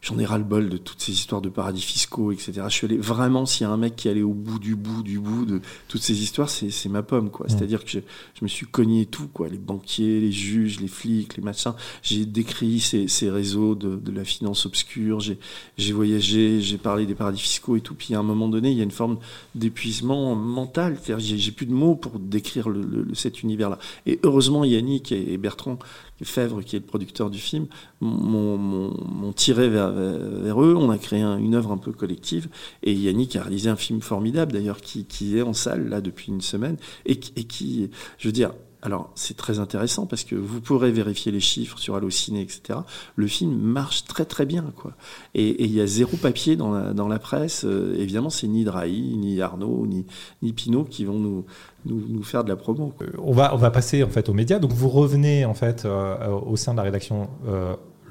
[0.01, 2.53] j'en ai ras le bol de toutes ces histoires de paradis fiscaux, etc.
[2.67, 5.03] Je suis allé vraiment, s'il y a un mec qui allait au bout du bout
[5.03, 7.45] du bout de toutes ces histoires, c'est ma pomme, quoi.
[7.47, 7.99] C'est-à-dire que je,
[8.33, 9.47] je, me suis cogné tout, quoi.
[9.47, 11.73] Les banquiers, les juges, les flics, les machins.
[12.01, 15.19] J'ai décrit ces, ces réseaux de, de, la finance obscure.
[15.19, 17.93] J'ai voyagé, j'ai parlé des paradis fiscaux et tout.
[17.93, 19.19] Puis à un moment donné, il y a une forme
[19.53, 20.97] d'épuisement mental.
[21.19, 23.77] J'ai plus de mots pour décrire le, le, cet univers-là.
[24.07, 25.77] Et heureusement, Yannick et Bertrand
[26.25, 27.67] Fèvre, qui est le producteur du film,
[27.99, 30.75] m'ont tiré vers, vers, eux.
[30.75, 32.49] On a créé une œuvre un peu collective.
[32.83, 36.41] Et Yannick a réalisé un film formidable, d'ailleurs, qui, est en salle, là, depuis une
[36.41, 36.77] semaine.
[37.05, 38.51] Et, qui, je veux dire,
[38.83, 42.79] alors, c'est très intéressant parce que vous pourrez vérifier les chiffres sur Allociné, etc.
[43.15, 44.93] Le film marche très très bien, quoi.
[45.35, 47.63] Et il y a zéro papier dans la, presse.
[47.63, 50.05] Euh, évidemment, c'est ni Drahi, ni Arnaud, ni,
[50.41, 51.43] ni Pinot qui vont
[51.85, 52.93] nous, faire de la promo.
[53.01, 54.57] Euh, on, va, on va passer en fait aux médias.
[54.57, 57.29] Donc, vous revenez en fait euh, au sein de la rédaction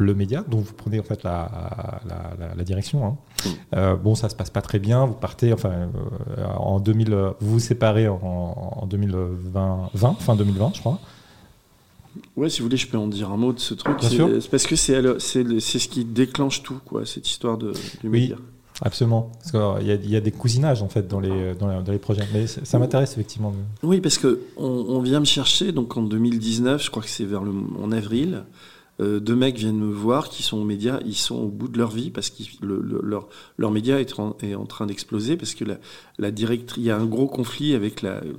[0.00, 2.00] le média, dont vous prenez en fait la,
[2.56, 3.04] la, direction.
[3.04, 3.16] Hein.
[3.44, 3.48] Mm.
[3.76, 5.04] Euh, bon, ça se passe pas très bien.
[5.04, 10.80] Vous partez, enfin, euh, en 2000, vous vous séparez en, 2020, 20, fin 2020, je
[10.80, 10.98] crois.
[12.36, 13.96] Ouais, si vous voulez, je peux en dire un mot de ce truc.
[14.00, 18.20] C'est parce que c'est c'est ce qui déclenche tout, quoi, cette histoire de, du oui.
[18.22, 18.36] média.
[18.82, 19.30] Absolument.
[19.34, 22.22] Parce qu'il y, y, a des cousinages en fait dans les, dans, les projets.
[22.32, 23.52] Mais ça m'intéresse effectivement.
[23.82, 27.42] Oui, parce que on, vient me chercher donc en 2019, je crois que c'est vers
[27.42, 28.44] le, en avril.
[29.00, 31.78] Euh, deux mecs viennent me voir qui sont aux médias, ils sont au bout de
[31.78, 35.54] leur vie parce que le, leur, leur média est en, est en train d'exploser parce
[35.54, 35.78] que la,
[36.18, 38.34] la directrice, il y a un gros conflit avec la, euh,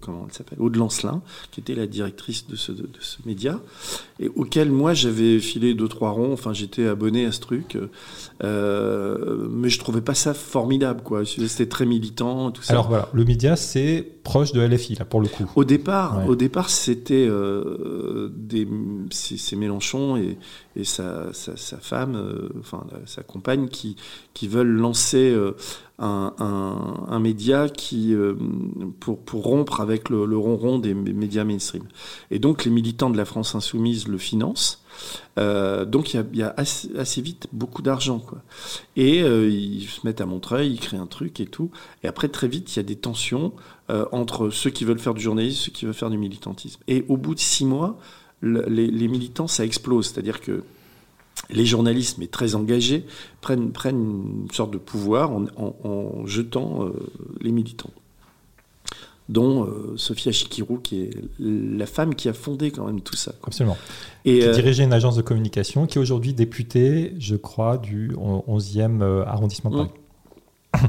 [0.00, 3.60] comment elle s'appelle, Aude Lancelin, qui était la directrice de ce, de, ce média,
[4.20, 6.32] et auquel moi j'avais filé deux trois ronds.
[6.32, 7.76] Enfin, j'étais abonné à ce truc,
[8.42, 11.24] euh, mais je trouvais pas ça formidable, quoi.
[11.24, 12.74] C'était très militant, tout ça.
[12.74, 15.48] Alors voilà, le média c'est proche de LFI là pour le coup.
[15.54, 18.30] Au départ, au départ, c'était euh,
[19.10, 20.38] c'est Mélenchon et,
[20.76, 23.96] et sa, sa, sa femme, euh, enfin sa compagne, qui,
[24.32, 25.52] qui veulent lancer euh,
[25.98, 28.34] un, un, un, média qui, euh,
[28.98, 31.84] pour, pour rompre avec le, le ronron des médias mainstream.
[32.30, 34.83] Et donc les militants de la France insoumise le financent.
[35.38, 38.38] Euh, donc il y a, assez, vite beaucoup d'argent quoi.
[38.96, 41.70] Et euh, ils se mettent à Montreuil, ils créent un truc et tout.
[42.02, 43.52] Et après très vite il y a des tensions
[43.90, 46.80] euh, entre ceux qui veulent faire du journalisme, ceux qui veulent faire du militantisme.
[46.88, 47.98] Et au bout de six mois,
[48.42, 50.08] les, militants, ça explose.
[50.08, 50.64] C'est-à-dire que
[51.50, 53.06] les journalistes, mais très engagés,
[53.40, 56.90] prennent, une sorte de pouvoir en, jetant
[57.40, 57.90] les militants
[59.28, 63.32] dont euh, Sophia Chikirou, qui est la femme qui a fondé quand même tout ça.
[63.46, 63.76] Absolument.
[64.24, 68.12] Et qui euh, dirigeait une agence de communication, qui est aujourd'hui députée, je crois, du
[68.12, 69.90] 11e euh, arrondissement de Paris.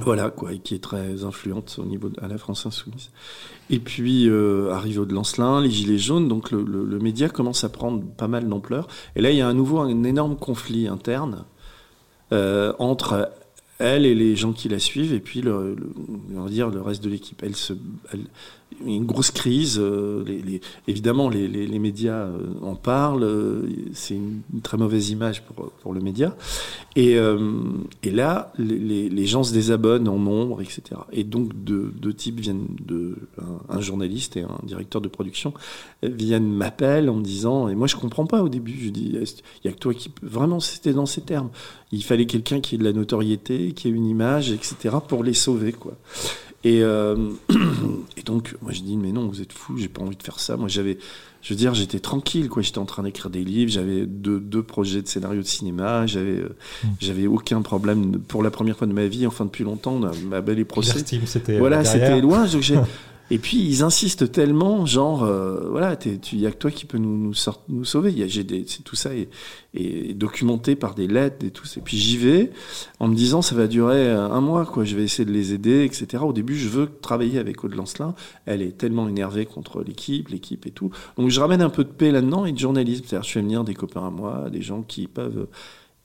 [0.01, 3.11] Voilà, quoi, et qui est très influente au niveau de à la France Insoumise.
[3.69, 7.63] Et puis, euh, arrive de Lancelin, les Gilets jaunes, donc le, le, le, média commence
[7.63, 8.87] à prendre pas mal d'ampleur.
[9.15, 11.45] Et là, il y a à nouveau un énorme conflit interne
[12.31, 13.29] euh, entre
[13.79, 15.75] elle et les gens qui la suivent, et puis le,
[16.49, 17.41] dire le reste de l'équipe.
[17.43, 17.73] Elle se,
[18.85, 19.77] une grosse crise.
[19.79, 20.23] Euh,
[20.87, 23.23] évidemment, les, médias euh, en parlent.
[23.23, 26.35] Euh, c'est une, très mauvaise image pour, le média.
[26.95, 27.17] Et,
[28.05, 30.81] là, les, gens se désabonnent en nombre, etc.
[31.11, 33.15] Et donc, deux, types viennent de
[33.69, 35.53] un, journaliste et un directeur de production
[36.01, 38.77] viennent m'appellent en me disant et moi je comprends pas au début.
[38.79, 41.49] Je dis il y a que toi qui vraiment c'était dans ces termes.
[41.91, 44.95] Il fallait quelqu'un qui ait de la notoriété, qui ait une image, etc.
[45.07, 45.97] pour les sauver quoi.
[46.65, 47.15] Et, euh,
[48.17, 50.39] et, donc, moi, je dis, mais non, vous êtes fous, j'ai pas envie de faire
[50.39, 50.57] ça.
[50.57, 50.97] Moi, j'avais,
[51.43, 52.63] je veux dire, j'étais tranquille, quoi.
[52.63, 56.39] J'étais en train d'écrire des livres, j'avais deux, deux, projets de scénario de cinéma, j'avais,
[56.39, 56.87] euh, mmh.
[56.99, 60.57] j'avais aucun problème pour la première fois de ma vie, enfin depuis longtemps, ma belle
[60.57, 61.05] et procès.
[61.25, 62.47] c'était voilà, c'était loin.
[62.47, 62.79] Donc j'ai,
[63.31, 66.99] Et puis ils insistent tellement, genre, euh, voilà, il y a que toi qui peux
[66.99, 68.11] nous nous, sort, nous sauver.
[68.11, 69.29] Y a, j'ai des, tout ça est,
[70.13, 71.65] documenté par des lettres et tout.
[71.75, 72.51] Et puis j'y vais
[72.99, 74.85] en me disant ça va durer un mois, quoi.
[74.85, 76.23] Je vais essayer de les aider, etc.
[76.23, 78.15] Au début, je veux travailler avec Aude Lancelin.
[78.45, 80.91] Elle est tellement énervée contre l'équipe, l'équipe et tout.
[81.17, 83.03] Donc je ramène un peu de paix là-dedans et de journalisme.
[83.07, 85.47] C'est-à-dire, je fais venir des copains à moi, des gens qui peuvent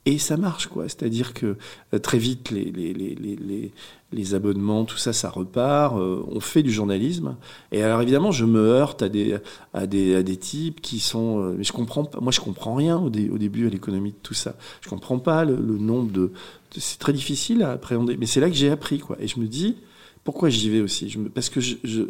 [0.05, 0.85] et ça marche, quoi.
[0.89, 1.57] C'est-à-dire que
[1.93, 3.71] euh, très vite, les, les, les,
[4.11, 5.97] les, abonnements, tout ça, ça repart.
[5.97, 7.35] Euh, on fait du journalisme.
[7.71, 9.37] Et alors, évidemment, je me heurte à des,
[9.73, 11.39] à des, à des types qui sont.
[11.39, 12.19] Euh, mais je comprends pas.
[12.19, 14.55] Moi, je comprends rien au, au début à l'économie de tout ça.
[14.81, 16.31] Je comprends pas le, nombre de.
[16.77, 18.17] C'est très difficile à appréhender.
[18.17, 19.17] Mais c'est là que j'ai appris, quoi.
[19.19, 19.77] Et je me dis,
[20.23, 21.17] Pourquoi j'y vais aussi?
[21.33, 21.59] Parce que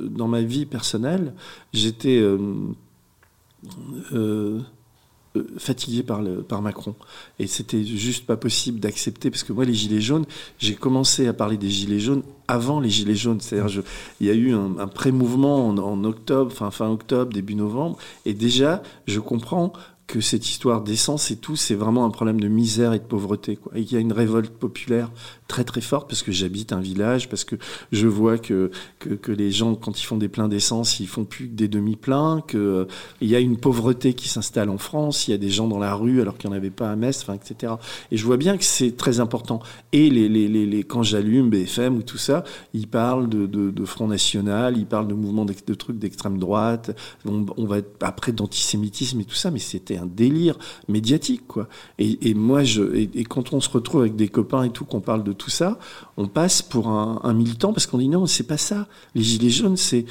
[0.07, 1.33] dans ma vie personnelle,
[1.73, 2.37] j'étais euh,
[4.13, 4.59] euh,
[5.57, 6.95] fatigué par, le, par Macron.
[7.39, 10.25] Et c'était juste pas possible d'accepter, parce que moi, les Gilets jaunes,
[10.59, 13.39] j'ai commencé à parler des Gilets jaunes avant les Gilets jaunes.
[13.39, 13.83] C'est-à-dire,
[14.19, 18.33] il y a eu un, pré-mouvement en, en, octobre, fin, fin octobre, début novembre, et
[18.33, 19.73] déjà, je comprends
[20.11, 23.55] que cette histoire d'essence et tout, c'est vraiment un problème de misère et de pauvreté.
[23.55, 23.71] Quoi.
[23.77, 25.09] Et qu'il y a une révolte populaire
[25.51, 27.57] très très forte parce que j'habite un village, parce que
[27.91, 31.49] je vois que, que, les gens, quand ils font des pleins d'essence, ils font plus
[31.49, 32.85] que des demi-pleins, qu'il euh,
[33.19, 35.93] y a une pauvreté qui s'installe en France, il y a des gens dans la
[35.93, 37.73] rue alors qu'il n'y en avait pas à Metz, etc.
[38.11, 39.59] Et je vois bien que c'est très important.
[39.91, 44.07] Et les, les, les, quand j'allume BFM ou tout ça, ils parlent de, de, Front
[44.07, 49.25] National, ils parlent de mouvements de, trucs d'extrême droite, on, va être après d'antisémitisme et
[49.25, 51.67] tout ça, mais c'était un délire médiatique, quoi.
[51.99, 55.01] Et, et moi, je, et, quand on se retrouve avec des copains et tout, qu'on
[55.01, 55.79] parle de tout ça,
[56.17, 58.87] on passe pour un, militant parce qu'on dit non, c'est pas ça.
[59.15, 60.05] Les gilets jaunes, c'est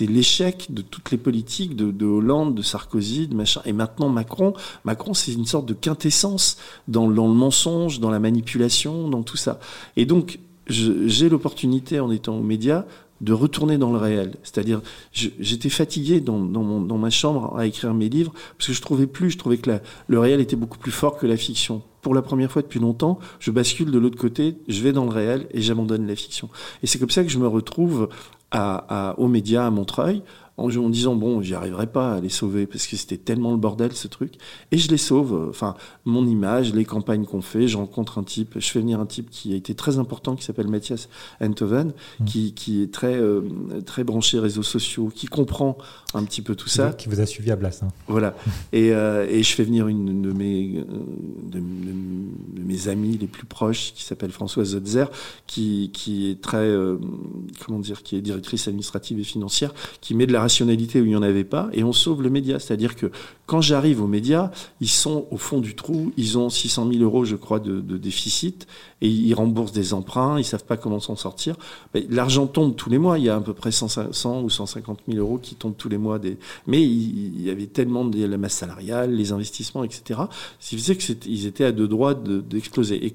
[0.00, 4.52] l'échec de toutes les politiques de, de, Hollande, de Sarkozy, de machin, et maintenant Macron.
[4.84, 9.38] Macron, c'est une sorte de quintessence dans, dans le mensonge, dans la manipulation, dans tout
[9.38, 9.58] ça.
[9.96, 12.84] Et donc, j'ai l'opportunité, en étant aux médias,
[13.20, 14.34] de retourner dans le réel.
[14.42, 19.06] C'est-à-dire, j'étais fatigué dans, dans, ma chambre à écrire mes livres parce que je trouvais
[19.06, 19.70] plus, je trouvais que
[20.08, 21.82] le réel était beaucoup plus fort que la fiction.
[22.02, 25.10] Pour la première fois depuis longtemps, je bascule de l'autre côté, je vais dans le
[25.10, 26.50] réel et j'abandonne la fiction.
[26.82, 28.08] Et c'est comme ça que je me retrouve
[28.50, 30.22] à, à, aux médias à Montreuil
[30.56, 33.56] en, en disant bon, j'y arriverai pas à les sauver parce que c'était tellement le
[33.56, 34.34] bordel ce truc.
[34.70, 35.48] Et je les sauve.
[35.48, 39.06] Enfin, mon image, les campagnes qu'on fait, je rencontre un type, je fais venir un
[39.06, 41.08] type qui a été très important, qui s'appelle Mathias
[41.40, 42.24] Enthoven, mmh.
[42.24, 43.42] qui, qui est très euh,
[43.84, 45.76] très branché réseaux sociaux, qui comprend
[46.14, 46.92] un petit peu tout ça.
[46.92, 47.80] Qui vous a suivi à Blas.
[47.82, 47.88] Hein.
[48.06, 48.36] Voilà.
[48.72, 50.84] et, euh, et je fais venir une de mes euh,
[51.50, 51.62] de,
[52.60, 55.06] mes amis les plus proches, qui s'appelle Françoise Zotzer,
[55.46, 56.72] qui qui est très
[57.64, 61.08] comment dire, qui est directrice administrative et financière, qui met de la rationalité où il
[61.08, 62.58] n'y en avait pas, et on sauve le média.
[62.58, 63.10] C'est-à-dire que
[63.46, 67.24] quand j'arrive aux médias, ils sont au fond du trou, ils ont 600 000 euros,
[67.24, 68.66] je crois, de, déficit,
[69.00, 71.56] et ils remboursent des emprunts, ils savent pas comment s'en sortir.
[72.10, 75.18] L'argent tombe tous les mois, il y a à peu près 100, ou 150 000
[75.18, 76.18] euros qui tombent tous les mois.
[76.66, 80.20] Mais il, y avait tellement de la masse salariale, les investissements, etc.
[80.60, 83.14] Ce qui faisait qu'ils étaient à deux droits d'exploser.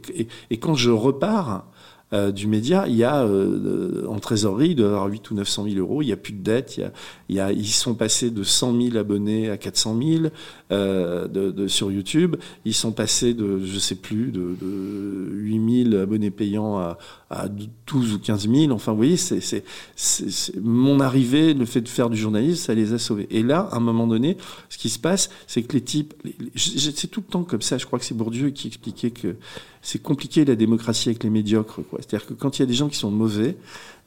[0.49, 1.65] et, quand je repars,
[2.11, 6.01] euh, du média, il y a euh, en trésorerie de 8 ou 900 000 euros,
[6.01, 6.91] il n'y a plus de dette, il y a,
[7.29, 10.23] il y a, ils sont passés de 100 000 abonnés à 400 000
[10.71, 15.89] euh, de, de, sur YouTube, ils sont passés de, je sais plus, de, de 8
[15.91, 16.97] 000 abonnés payants à,
[17.29, 18.71] à 12 ou 15 000.
[18.71, 19.63] Enfin, vous voyez, c'est, c'est,
[19.95, 23.27] c'est, mon arrivée, le fait de faire du journalisme, ça les a sauvés.
[23.29, 24.37] Et là, à un moment donné,
[24.69, 26.13] ce qui se passe, c'est que les types,
[26.55, 27.77] c'est tout le temps comme ça.
[27.77, 29.35] Je crois que c'est Bourdieu qui expliquait que
[29.81, 31.81] c'est compliqué la démocratie avec les médiocres.
[31.97, 33.55] C'est-à-dire que quand il y a des gens qui sont mauvais,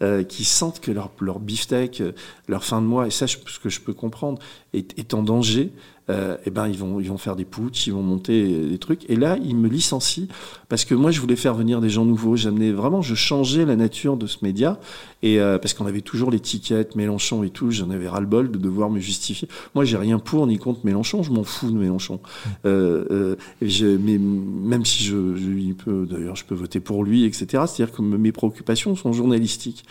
[0.03, 2.13] euh, qui sentent que leur, leur beefsteak, euh,
[2.49, 4.41] leur fin de mois, et ça, ce que je peux comprendre,
[4.75, 5.71] est, est en danger,
[6.13, 9.09] euh, eh ben ils vont ils vont faire des putsch, ils vont monter des trucs.
[9.11, 10.27] Et là, ils me licencient
[10.69, 12.37] parce que moi, je voulais faire venir des gens nouveaux.
[12.37, 14.79] J'amenais vraiment, je changeais la nature de ce média
[15.23, 17.71] et euh, parce qu'on avait toujours l'étiquette Mélenchon et tout.
[17.71, 19.49] J'en avais ras le bol de devoir me justifier.
[19.75, 21.23] Moi, j'ai rien pour ni contre Mélenchon.
[21.23, 22.21] Je m'en fous de Mélenchon.
[22.65, 27.25] Euh, euh je, mais même si je, je peux, d'ailleurs, je peux voter pour lui,
[27.25, 27.47] etc.
[27.67, 29.85] C'est-à-dire que mes préoccupations sont journalistiques.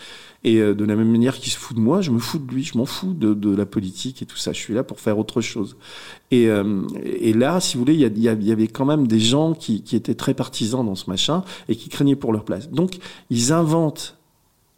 [0.44, 2.52] Et euh, de la même manière qu'il se fout de moi, je me fous de
[2.52, 4.52] lui, je m'en fous de, de, la politique et tout ça.
[4.52, 5.76] Je suis là pour faire autre chose.
[6.30, 9.54] Et, euh, et là, si vous voulez, il y, y, avait quand même des gens
[9.54, 12.70] qui, qui étaient très partisans dans ce machin et qui craignaient pour leur place.
[12.70, 12.98] Donc,
[13.30, 14.18] ils inventent,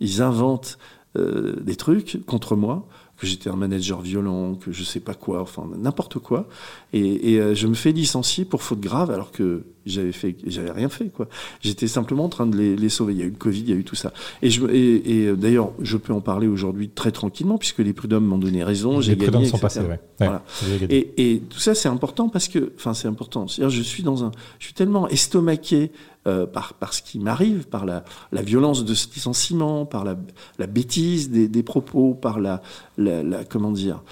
[0.01, 0.79] ils inventent
[1.17, 5.41] euh, des trucs contre moi que j'étais un manager violent, que je sais pas quoi,
[5.41, 6.49] enfin n'importe quoi.
[6.93, 10.73] Et, et euh, je me fais licencier pour faute grave alors que j'avais fait, j'avais
[10.73, 11.29] rien fait quoi.
[11.61, 13.13] J'étais simplement en train de les, les, sauver.
[13.13, 14.13] Il y a eu le Covid, il y a eu tout ça.
[14.43, 17.93] Et, je, et, et euh, d'ailleurs, je peux en parler aujourd'hui très tranquillement puisque les
[17.93, 18.99] prud'hommes m'ont donné raison.
[18.99, 20.01] Les sont passés, ouais.
[20.19, 20.43] Voilà.
[20.89, 23.47] Et, et, tout ça, c'est important parce que, enfin, c'est important.
[23.47, 25.91] C'est-à-dire, je suis dans un, je suis tellement estomaqué
[26.27, 30.17] euh, par, ce qui m'arrive, par la, la, violence de ce licenciement, par la,
[30.59, 32.63] la bêtise des, des, propos, par la,
[32.97, 34.03] la, comment dire,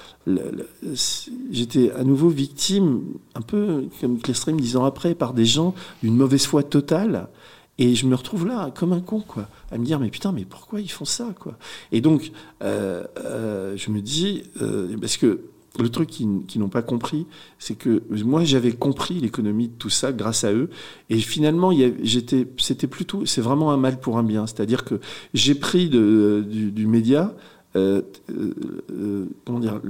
[1.51, 3.03] j'étais à nouveau victime,
[3.35, 7.29] un peu comme Clestrem dix ans après, par des gens d'une mauvaise foi totale.
[7.79, 10.45] Et je me retrouve là, comme un con, quoi, à me dire, mais putain, mais
[10.45, 11.57] pourquoi ils font ça, quoi?
[11.93, 12.31] Et donc,
[12.63, 14.43] euh, euh, je me dis,
[15.01, 15.41] parce que
[15.81, 17.27] le truc qu'ils n'ont pas compris,
[17.59, 20.69] c'est que moi j'avais compris l'économie de tout ça grâce à eux,
[21.09, 24.47] et finalement j'étais, c'était plutôt, c'est vraiment un mal pour un bien.
[24.47, 25.01] C'est-à-dire que
[25.33, 27.35] j'ai pris de, du, du, média,
[27.77, 29.81] euh, euh, comment dire,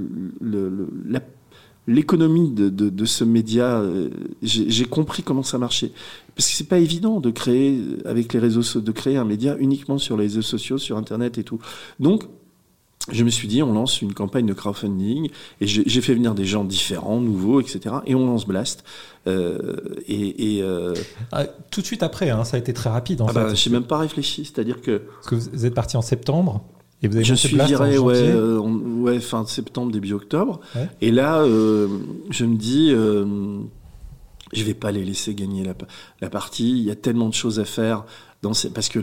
[1.85, 4.09] l'économie de, de, de, ce média, euh,
[4.41, 5.91] j'ai compris comment ça marchait.
[6.35, 9.97] Parce que c'est pas évident de créer avec les réseaux, de créer un média uniquement
[9.97, 11.59] sur les réseaux sociaux, sur Internet et tout.
[11.99, 12.23] Donc,
[13.11, 16.45] je me suis dit, on lance une campagne de crowdfunding et j'ai fait venir des
[16.45, 17.95] gens différents, nouveaux, etc.
[18.05, 18.85] Et on lance Blast.
[19.27, 19.57] Euh,
[20.07, 20.93] et, et euh...
[21.31, 23.21] ah, tout de suite après, hein, ça a été très rapide.
[23.21, 23.39] En ah fait.
[23.39, 25.01] Bah, j'ai même pas réfléchi, c'est-à-dire que.
[25.15, 26.63] Parce que vous êtes parti en septembre.
[27.01, 30.61] Et vous avez je suis viré, ouais, euh, ouais, fin septembre, début octobre.
[30.73, 30.89] Ouais.
[31.01, 31.89] Et là, euh,
[32.29, 33.59] je me dis, euh,
[34.53, 35.73] je vais pas les laisser gagner la,
[36.21, 36.71] la partie.
[36.71, 38.05] Il y a tellement de choses à faire
[38.73, 38.99] parce que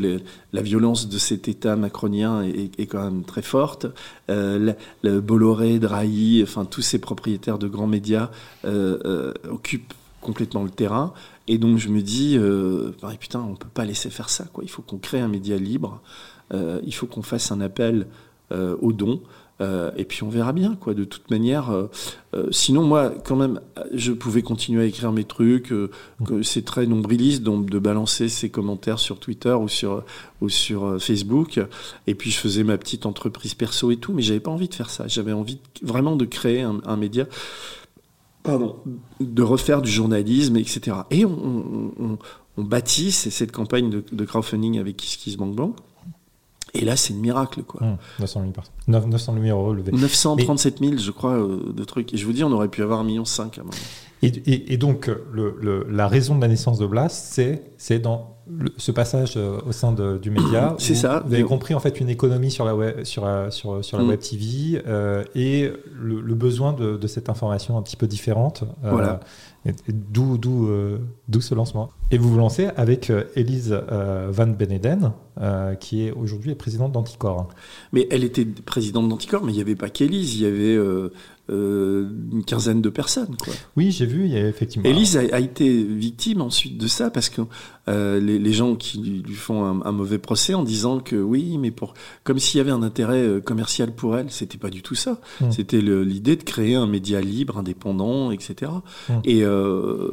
[0.52, 3.86] la violence de cet État macronien est, quand même très forte.
[4.28, 8.30] Euh, le, Bolloré, Drahi, enfin tous ces propriétaires de grands médias
[8.64, 11.14] euh, euh, occupent complètement le terrain.
[11.48, 12.38] Et donc je me dis,
[13.02, 14.44] bah, putain, on peut pas laisser faire ça.
[14.62, 16.00] Il faut qu'on crée un média libre.
[16.52, 18.06] Il faut qu'on fasse un appel
[18.52, 19.20] aux dons.
[19.60, 20.94] Euh, et puis on verra bien, quoi.
[20.94, 21.86] De toute manière, euh,
[22.34, 23.60] euh, sinon moi, quand même,
[23.92, 25.72] je pouvais continuer à écrire mes trucs.
[26.42, 29.68] C'est très nombriliste, donc de balancer ses commentaires sur Twitter ou
[30.48, 31.60] sur Facebook.
[32.06, 34.74] Et puis je faisais ma petite entreprise perso et tout, mais j'avais pas envie de
[34.74, 35.06] faire ça.
[35.08, 37.26] J'avais envie vraiment de créer un, média.
[38.42, 38.76] Pardon,
[39.20, 40.98] de refaire du journalisme, etc.
[41.10, 42.18] Et on,
[42.56, 45.76] bâtit cette campagne de, crowdfunding avec KissKissBankBank.
[46.74, 47.84] Et là, c'est le miracle, quoi.
[47.84, 49.10] Mmh, 900 000 personnes.
[49.10, 49.92] 900 000 euros levés.
[49.92, 52.14] 937 000, je crois, euh, de trucs.
[52.14, 53.70] Et je vous dis, on aurait pu avoir 1,5 million à un moment.
[54.22, 57.40] Et, et, et donc, le, le, la raison de la naissance de Blast,
[57.78, 60.74] c'est dans le, ce passage euh, au sein de, du média.
[60.78, 61.22] c'est ça.
[61.26, 64.08] Vous avez compris, en fait, une économie sur la web, sur, sur, sur la mmh.
[64.08, 68.64] web TV euh, et le, le, besoin de, de, cette information un petit peu différente.
[68.82, 69.20] Voilà.
[69.88, 71.90] D'où d'où euh, d'où ce lancement.
[72.10, 76.92] Et vous vous lancez avec euh, Elise euh, Van Beneden, euh, qui est aujourd'hui présidente
[76.92, 77.46] d'Anticor.
[77.92, 80.78] Mais elle était présidente d'Anticor, mais il n'y avait pas qu'Elise, il y avait
[81.50, 83.36] une quinzaine de personnes.
[83.42, 83.52] Quoi.
[83.76, 84.88] Oui, j'ai vu, il y a effectivement.
[84.88, 87.42] Elise a, a, été victime ensuite de ça parce que
[87.88, 91.72] les, les, gens qui lui font un, un, mauvais procès en disant que oui, mais
[91.72, 95.20] pour comme s'il y avait un intérêt commercial pour elle, c'était pas du tout ça.
[95.40, 95.50] Mmh.
[95.50, 98.70] C'était l'idée de créer un média libre, indépendant, etc.
[99.08, 99.12] Mmh.
[99.24, 100.08] Et euh,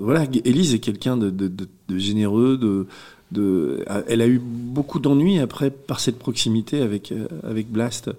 [0.00, 2.86] voilà, Élise est quelqu'un de, de, de, de, généreux, de,
[3.32, 8.10] de, elle a eu beaucoup d'ennuis après par cette proximité avec, avec Blast.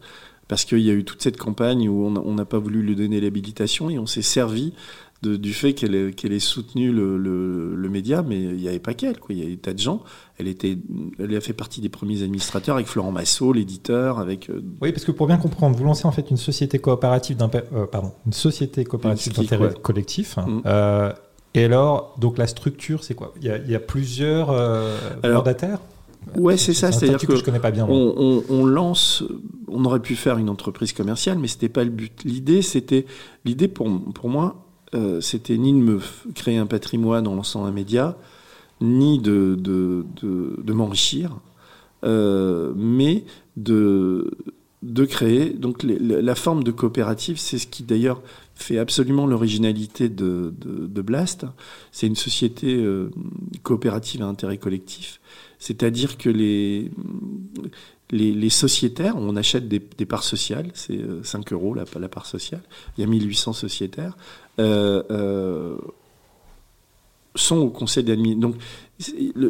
[0.48, 3.20] Parce qu'il y a eu toute cette campagne où on n'a pas voulu lui donner
[3.20, 4.74] l'habilitation et on s'est servi
[5.22, 8.68] de, du fait qu'elle ait, qu ait soutenu le, le, le, média, mais il n'y
[8.68, 9.34] avait pas qu'elle, quoi.
[9.34, 10.04] Il y avait des tas de gens.
[10.38, 10.78] Elle était,
[11.20, 14.50] elle a fait partie des premiers administrateurs avec Florent Massot, l'éditeur, avec.
[14.50, 14.62] Euh...
[14.82, 17.86] Oui, parce que pour bien comprendre, vous lancez en fait une société coopérative d'un, euh,
[17.86, 19.74] pardon, une société coopérative d'intérêt ouais.
[19.82, 20.38] collectif.
[20.38, 20.62] Mmh.
[20.66, 21.14] Euh,
[21.54, 23.34] et alors, donc la structure, c'est quoi?
[23.38, 25.80] Il y, a, il y, a, plusieurs euh, mandataires?
[26.36, 26.92] Ouais, c'est ça.
[26.92, 27.86] C'est-à-dire que, que, je connais pas bien.
[27.88, 29.24] On, on, on, lance.
[29.68, 32.24] On aurait pu faire une entreprise commerciale, mais c'était pas le but.
[32.24, 33.06] L'idée, c'était
[33.46, 36.00] l'idée pour pour moi, euh, c'était ni de me
[36.34, 38.18] créer un patrimoine en lançant un média,
[38.82, 41.38] ni de, de, de, de m'enrichir,
[42.04, 43.26] euh, mais
[43.58, 44.32] de,
[44.84, 45.50] de créer.
[45.50, 48.22] Donc les, la forme de coopérative, c'est ce qui d'ailleurs
[48.56, 51.46] fait absolument l'originalité de, de, de, Blast.
[51.92, 53.12] C'est une société euh,
[53.64, 55.20] coopérative à intérêt collectif.
[55.60, 56.92] C'est-à-dire que les,
[58.12, 62.26] les, les, sociétaires, on achète des, des parts sociales, c'est 5 euros la, la, part
[62.26, 62.62] sociale,
[62.98, 64.16] il y a 1800 sociétaires,
[64.60, 65.78] euh, euh,
[67.36, 68.50] sont au conseil d'administration.
[68.50, 68.56] Donc,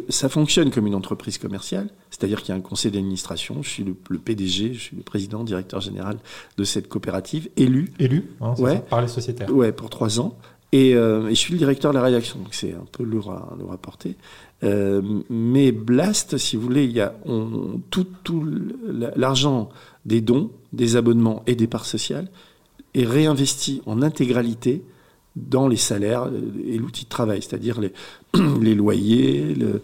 [0.08, 3.84] ça fonctionne comme une entreprise commerciale, c'est-à-dire qu'il y a un conseil d'administration, je suis
[3.84, 6.16] le, le, PDG, je suis le président, directeur général
[6.56, 7.92] de cette coopérative, élu.
[7.98, 9.54] Élu hein, ouais, par les sociétaires.
[9.54, 10.34] Ouais, pour trois ans.
[10.72, 13.32] Et, euh, et, je suis le directeur de la rédaction, donc c'est un peu lourd
[13.32, 14.16] à, lourd à porter.
[14.64, 18.46] Euh, mais Blast, si vous voulez, il y a on, tout, tout
[19.14, 19.68] l'argent
[20.06, 22.28] des dons, des abonnements et des parts sociales
[22.94, 24.82] est réinvesti en intégralité
[25.36, 26.30] dans les salaires
[26.66, 27.92] et l'outil de travail, c'est-à-dire les,
[28.62, 29.82] les loyers, le,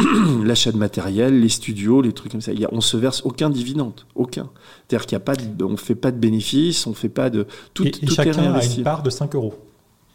[0.44, 2.52] l'achat de matériel, les studios, les trucs comme ça.
[2.52, 4.50] Il y a, on se verse aucun dividende, aucun.
[4.88, 7.46] C'est-à-dire qu'il y a pas, de, on fait pas de bénéfices, on fait pas de
[7.74, 7.84] tout.
[7.84, 9.54] Et, et tout chacun a une part de 5 euros.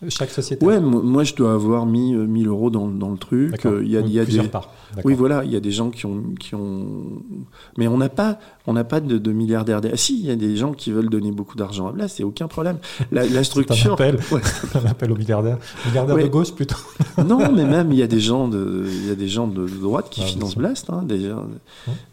[0.09, 0.65] Chaque société.
[0.65, 3.55] Ouais, moi je dois avoir mis 1000 euros dans, dans le truc.
[3.63, 4.71] Il y a, il y a des parts.
[5.03, 7.21] Oui, voilà, il y a des gens qui ont, qui ont.
[7.77, 9.81] Mais on n'a pas, on pas de, de milliardaires.
[9.83, 12.23] Ah, si, il y a des gens qui veulent donner beaucoup d'argent à Blas, c'est
[12.23, 12.77] aucun problème.
[13.11, 13.91] La, la structure.
[13.91, 14.41] un appel, ouais.
[14.75, 16.23] un appel aux milliardaires, milliardaires ouais.
[16.23, 16.77] de gauche plutôt.
[17.25, 19.65] non, mais même il y a des gens de, il y a des gens de,
[19.67, 21.05] droite qui ah, financent Blast, hein.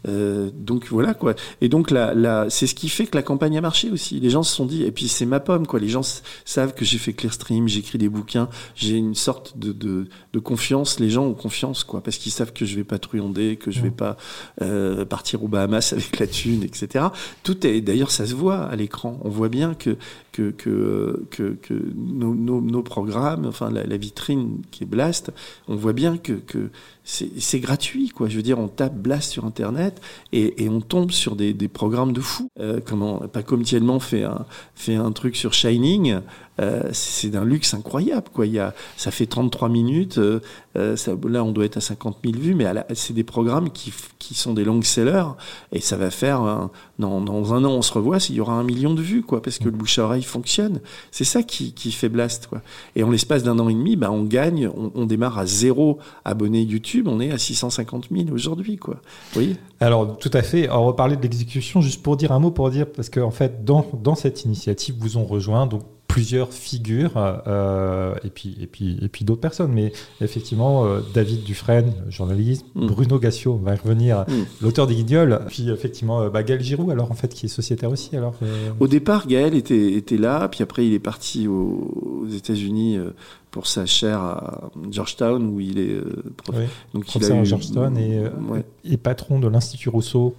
[0.07, 1.33] Euh, donc voilà quoi.
[1.61, 4.19] Et donc là c'est ce qui fait que la campagne a marché aussi.
[4.19, 5.79] Les gens se sont dit, et puis c'est ma pomme quoi.
[5.79, 6.01] Les gens
[6.45, 10.99] savent que j'ai fait Clearstream, j'écris des bouquins, j'ai une sorte de, de, de, confiance.
[10.99, 13.81] Les gens ont confiance quoi, parce qu'ils savent que je vais pas truander, que je
[13.81, 14.17] vais pas
[14.61, 17.05] euh, partir aux Bahamas avec la thune, etc.
[17.43, 19.19] Tout est, d'ailleurs, ça se voit à l'écran.
[19.23, 19.97] On voit bien que
[20.33, 25.31] que, que, que, nos, nos, programmes, enfin la, vitrine qui est Blast,
[25.67, 26.69] on voit bien que, que
[27.03, 28.27] c'est gratuit, quoi.
[28.27, 31.67] Je veux dire, on tape Blast sur Internet et, et on tombe sur des, des
[31.67, 32.49] programmes de fous.
[32.59, 36.19] Euh, comment, pas comme Tielman fait un, fait un truc sur Shining,
[36.61, 38.45] euh, c'est d'un luxe incroyable, quoi.
[38.45, 40.39] Il y a, ça fait 33 minutes, euh,
[40.77, 40.95] euh,
[41.27, 44.53] là on doit être à 50 000 vues, mais c'est des programmes qui, qui sont
[44.53, 45.29] des long-sellers
[45.71, 46.69] et ça va faire,
[46.99, 49.41] dans, dans, un an on se revoit, s'il y aura un million de vues, quoi,
[49.41, 50.81] parce que le bouche à oreille fonctionne.
[51.11, 52.61] C'est ça qui, qui fait Blast, quoi.
[52.95, 56.61] Et en l'espace d'un an et demi, bah, on gagne, on, démarre à zéro abonné
[56.61, 59.01] YouTube on est à 650 000 aujourd'hui, quoi.
[59.35, 59.57] Oui.
[59.79, 60.69] Alors, tout à fait.
[60.69, 63.31] On va parler de l'exécution, juste pour dire un mot, pour dire, parce qu'en en
[63.31, 65.83] fait, dans, dans cette initiative, vous ont rejoint donc
[66.13, 69.91] plusieurs figures euh, et puis et puis et puis d'autres personnes mais
[70.21, 72.85] effectivement euh, David Dufresne journaliste mm.
[72.85, 74.43] Bruno Gassio on va y revenir mm.
[74.61, 77.89] l'auteur des Guignols puis effectivement euh, bah, Gaël Giroud alors en fait qui est sociétaire
[77.89, 78.35] aussi alors
[78.79, 82.99] au départ Gaël était était là puis après il est parti aux, États-Unis
[83.53, 86.01] pour sa chaire à Georgetown où il est
[86.37, 86.55] prof...
[86.93, 88.23] donc il a à Georgetown et,
[88.83, 90.35] et, patron de l'Institut Rousseau.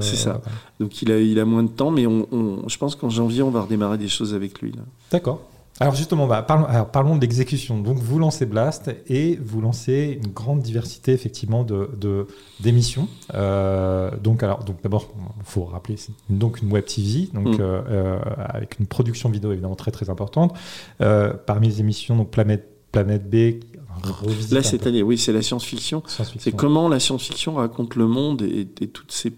[0.00, 0.40] c'est ça.
[0.78, 3.42] Donc il a il a moins de temps, mais on, on, je pense qu'en janvier
[3.42, 4.82] on va redémarrer des choses avec lui là.
[5.10, 5.40] D'accord.
[5.82, 7.80] Alors justement, bah, parlons, alors parlons de l'exécution.
[7.80, 12.26] Donc vous lancez Blast et vous lancez une grande diversité effectivement de
[12.60, 13.08] d'émissions.
[13.32, 15.08] Euh, donc alors donc d'abord,
[15.42, 17.60] faut rappeler c'est donc une web TV, donc mm.
[17.60, 20.54] euh, euh, avec une production vidéo évidemment très très importante.
[21.00, 23.64] Euh, parmi les émissions donc Planète Planète B.
[24.50, 26.02] Là cette année, oui, c'est la science-fiction.
[26.38, 29.32] c'est comment la science-fiction raconte le monde et, et toutes ces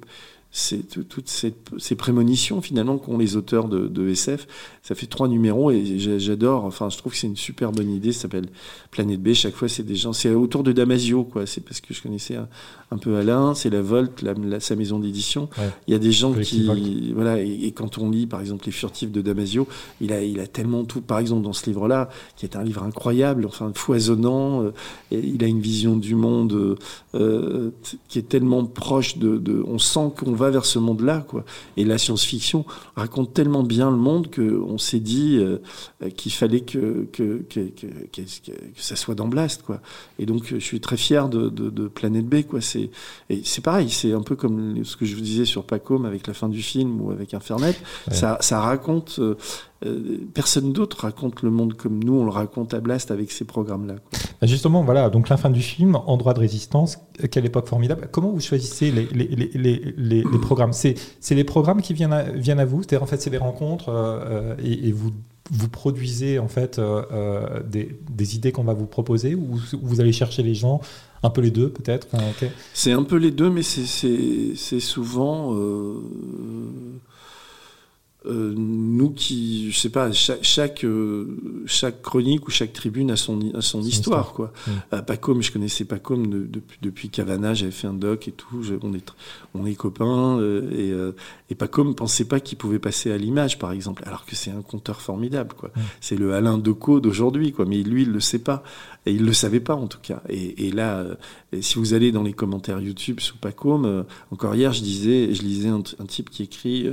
[1.09, 4.47] toutes ces, ces, prémonitions finalement qu'ont les auteurs de, de, SF.
[4.83, 6.65] Ça fait trois numéros et j'adore.
[6.67, 8.13] Enfin, je trouve que c'est une super bonne idée.
[8.13, 8.49] Ça s'appelle
[8.91, 9.33] Planète B.
[9.33, 10.13] Chaque fois, c'est des gens.
[10.13, 11.47] C'est autour de Damasio, quoi.
[11.47, 12.49] C'est parce que je connaissais un,
[12.99, 13.55] peu Alain.
[13.55, 15.49] C'est la Volte, la, sa maison d'édition.
[15.87, 17.41] Il y a des gens qui, voilà.
[17.41, 19.67] Et, quand on lit, par exemple, les Furtifs de Damasio,
[20.01, 21.01] il a, il a tellement tout.
[21.01, 24.63] Par exemple, dans ce livre-là, qui est un livre incroyable, enfin foisonnant.
[24.63, 24.73] Euh,
[25.11, 26.77] il a une vision du monde
[27.15, 27.71] euh,
[28.09, 29.39] qui est tellement proche de.
[29.39, 31.45] de on sent qu'on vers ce monde-là, quoi.
[31.77, 32.65] Et la science-fiction
[32.97, 35.59] raconte tellement bien le monde que on s'est dit euh,
[36.17, 38.23] qu'il fallait que que, que, que, que,
[38.77, 39.81] ça soit dans Blast, quoi.
[40.19, 42.61] Et donc, je suis très fier de, de, de Planète B, quoi.
[42.61, 42.82] C'est
[43.31, 46.27] et c'est pareil, c'est un peu comme ce que je vous disais sur Pacom avec
[46.27, 47.75] la fin du film ou avec Infernet.
[48.11, 49.37] Ça, ça raconte euh,
[49.85, 53.45] euh, personne d'autre raconte le monde comme nous, on le raconte à Blast avec ces
[53.45, 53.95] programmes-là.
[54.41, 56.99] Bah, justement, voilà, donc la fin du film, en droit de résistance,
[57.31, 58.09] quelle époque formidable.
[58.13, 60.73] Comment vous choisissez les, les, les, les, les programmes?
[60.73, 60.97] C'est
[61.31, 62.83] les programmes qui viennent à, viennent à vous?
[62.83, 65.11] C'est-à-dire, en fait, c'est des rencontres euh, et, et, vous
[65.51, 70.13] vous produisez en fait euh, des, des, idées qu'on va vous proposer ou vous allez
[70.13, 70.81] chercher les gens
[71.23, 72.09] un peu les deux peut-être?
[72.75, 75.97] C'est un peu les deux, mais c'est souvent euh,
[78.25, 83.41] nous qui, je sais pas, chaque chaque, euh, chaque, chronique ou chaque tribune a son
[83.55, 84.53] a son, histoire, quoi.
[84.93, 88.33] Euh, pas comme je connaissais pas comme depuis depuis Cavana, j'avais fait un doc et
[88.33, 88.63] tout.
[88.83, 89.13] on est
[89.55, 90.41] on est copains
[90.73, 90.93] et
[91.51, 94.51] et pas comme pensait pas qu'il pouvait passer à l'image, par exemple, alors que c'est
[94.51, 95.71] un conteur formidable, quoi.
[96.01, 97.65] C'est le Alain Decaux d'aujourd'hui, quoi.
[97.65, 98.63] Mais lui, il le sait pas
[99.05, 100.23] et il le savait pas en tout cas.
[100.29, 101.05] Et, et là,
[101.61, 105.69] si vous allez dans les commentaires YouTube sous Pacôme, encore hier, je disais, je lisais
[105.69, 106.89] un, un type qui écrit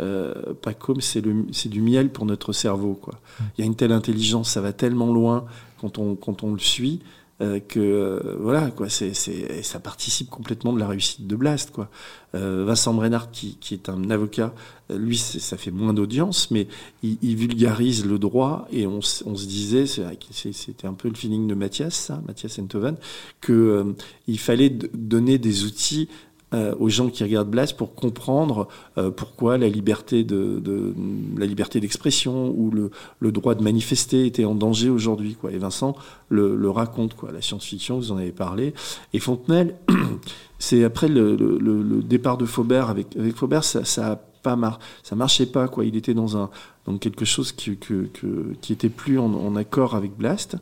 [0.00, 2.94] euh, pas comme c'est du miel pour notre cerveau.
[2.94, 3.14] Quoi.
[3.14, 3.44] Mm.
[3.56, 5.44] Il y a une telle intelligence, ça va tellement loin
[5.80, 7.00] quand on, quand on le suit.
[7.42, 11.88] Euh, que euh, voilà quoi c'est ça participe complètement de la réussite de Blast quoi
[12.34, 14.52] euh, Vincent Brenard qui, qui est un avocat
[14.90, 16.68] lui ça fait moins d'audience mais
[17.02, 21.46] il, il, vulgarise le droit et on, on se disait c'était un peu le feeling
[21.46, 22.96] de Mathias ça Mathias Enthoven
[23.40, 23.94] que
[24.26, 26.10] il fallait donner des outils
[26.52, 28.66] euh, aux gens qui regardent Blast pour comprendre
[28.98, 30.92] euh, pourquoi la liberté de, de
[31.36, 32.90] la liberté d'expression ou le,
[33.20, 35.52] le, droit de manifester était en danger aujourd'hui quoi.
[35.52, 35.94] Et Vincent
[36.28, 37.30] le, le raconte quoi.
[37.30, 38.74] La science-fiction vous en avez parlé.
[39.12, 39.76] Et Fontenelle
[40.58, 44.80] c'est après le, le, départ de Faubert avec avec Faubert ça, ça a pas mar
[45.04, 45.84] ça marchait pas quoi.
[45.84, 46.50] Il était dans un
[46.84, 50.56] dans quelque chose qui que, que, qui était plus en, en accord avec Blast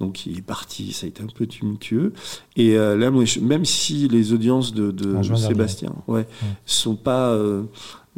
[0.00, 2.12] donc il est parti, ça a été un peu tumultueux.
[2.56, 6.26] Et euh, là, même si les audiences de, de, Sébastien, ouais,
[6.66, 7.30] sont pas.
[7.30, 7.62] Euh,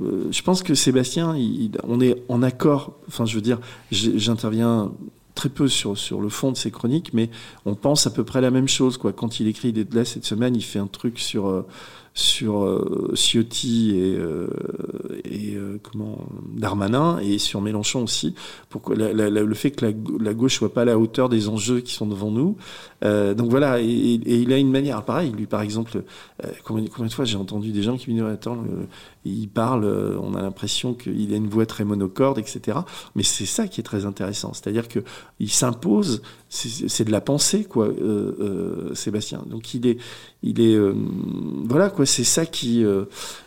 [0.03, 2.99] euh, je pense que Sébastien, il, on est en accord.
[3.09, 3.59] Enfin, je veux dire,
[3.91, 4.93] j'interviens
[5.35, 7.29] très peu sur, sur le fond de ses chroniques, mais
[7.67, 8.97] on pense à peu près la même chose.
[8.97, 9.13] Quoi.
[9.13, 11.65] Quand il écrit des, là, cette semaine, il fait un truc sur,
[12.17, 14.49] sur euh, Ciotti et, euh,
[15.27, 16.19] euh, comment
[16.57, 18.35] Darmanin et sur Mélenchon aussi.
[18.71, 21.51] Pour la, la, le fait que la, la, gauche soit pas à la hauteur des
[21.51, 22.57] enjeux qui sont devant nous.
[23.03, 25.05] Donc voilà, et, il a une manière.
[25.05, 26.03] pareil, lui par exemple,
[26.65, 28.65] combien, combien, de fois j'ai entendu des gens qui me disent attends,
[29.29, 29.85] il parle,
[30.21, 32.79] on a l'impression qu'il a une voix très monocorde, etc.
[33.15, 35.01] Mais c'est ça qui est très intéressant, c'est-à-dire que
[35.39, 37.89] il s'impose, c'est de la pensée, quoi,
[38.95, 39.43] Sébastien.
[39.47, 39.99] Donc il est,
[40.43, 40.79] il est,
[41.69, 43.05] voilà quoi c'est ça qui, euh,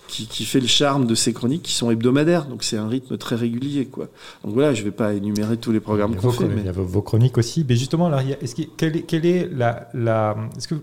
[0.08, 2.46] qui, qui, fait le charme de ces chroniques qui sont hebdomadaires.
[2.46, 3.86] Donc c'est un rythme très régulier.
[3.86, 4.08] Quoi.
[4.44, 6.46] Donc voilà, je ne vais pas énumérer tous les programmes qu'on fait.
[6.46, 6.62] Mais...
[6.62, 7.66] Il y a vos chroniques aussi.
[7.68, 10.76] Mais justement, alors, est-ce que, quelle, est, quelle est la, la, est-ce que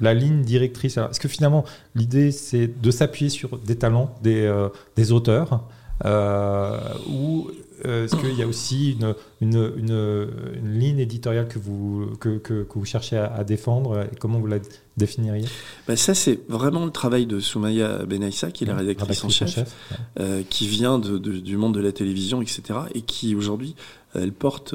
[0.00, 1.64] la ligne directrice Est-ce que finalement,
[1.94, 5.64] l'idée, c'est de s'appuyer sur des talents, des, euh, des auteurs
[6.04, 6.78] euh,
[7.08, 7.50] ou
[7.84, 12.38] euh, est-ce qu'il y a aussi une, une, une, une, ligne éditoriale que vous, que,
[12.38, 14.58] que, que vous cherchez à, à, défendre et comment vous la
[14.96, 15.46] définiriez?
[15.86, 19.50] Ben Ça, c'est vraiment le travail de Soumaya Benaïssa, qui est la rédactrice en chef,
[19.50, 19.96] chef ouais.
[20.20, 22.62] euh, qui vient de, de, du monde de la télévision, etc.
[22.94, 23.76] et qui aujourd'hui,
[24.14, 24.74] elle porte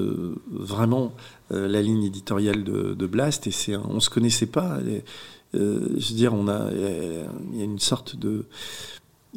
[0.51, 1.13] vraiment
[1.51, 4.79] la ligne éditoriale de, Blast et c'est on se connaissait pas.
[5.55, 8.45] Euh, je veux dire, on a, il y a une sorte de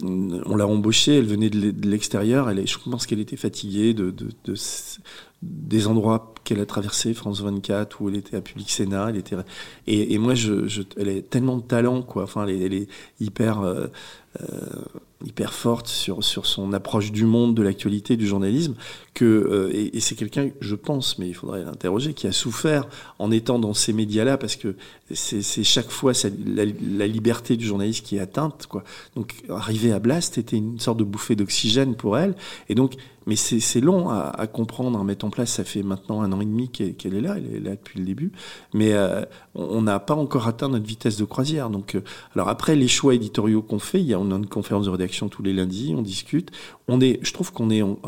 [0.02, 4.28] on l'a embauchée, elle venait de l'extérieur, elle, je pense qu'elle était fatiguée de, de,
[4.44, 4.54] de
[5.42, 9.36] des endroits qu'elle a traversés, France 24, où elle était à Public Sénat, elle était,
[9.86, 10.34] et, moi,
[10.96, 12.24] elle a tellement de talent, quoi.
[12.24, 12.88] Enfin, elle est,
[13.20, 13.88] hyper, euh,
[14.40, 14.46] euh,
[15.24, 18.74] hyper forte sur, sur son approche du monde, de l'actualité, du journalisme,
[19.14, 23.30] que, euh, et, c'est quelqu'un, je pense, mais il faudrait l'interroger, qui a souffert en
[23.30, 24.74] étant dans ces médias-là, parce que
[25.12, 26.12] c'est chaque fois
[26.46, 28.84] la, liberté du journaliste qui est atteinte, quoi.
[29.16, 32.34] Donc, arriver à Blast était une sorte de bouffée d'oxygène pour elle,
[32.68, 32.96] et donc,
[33.26, 35.50] mais c'est long à, comprendre, à mettre en place.
[35.52, 37.98] Ça fait maintenant un an et demi qu'elle qu est là, elle est là depuis
[37.98, 38.32] le début.
[38.74, 39.22] Mais euh,
[39.54, 41.70] on n'a pas encore atteint notre vitesse de croisière.
[41.70, 42.02] Donc, euh,
[42.34, 44.90] alors après les choix éditoriaux qu'on fait, il y a, on a une conférence de
[44.90, 46.50] rédaction tous les lundis, on discute.
[46.88, 47.98] On est, je trouve qu'on est, on,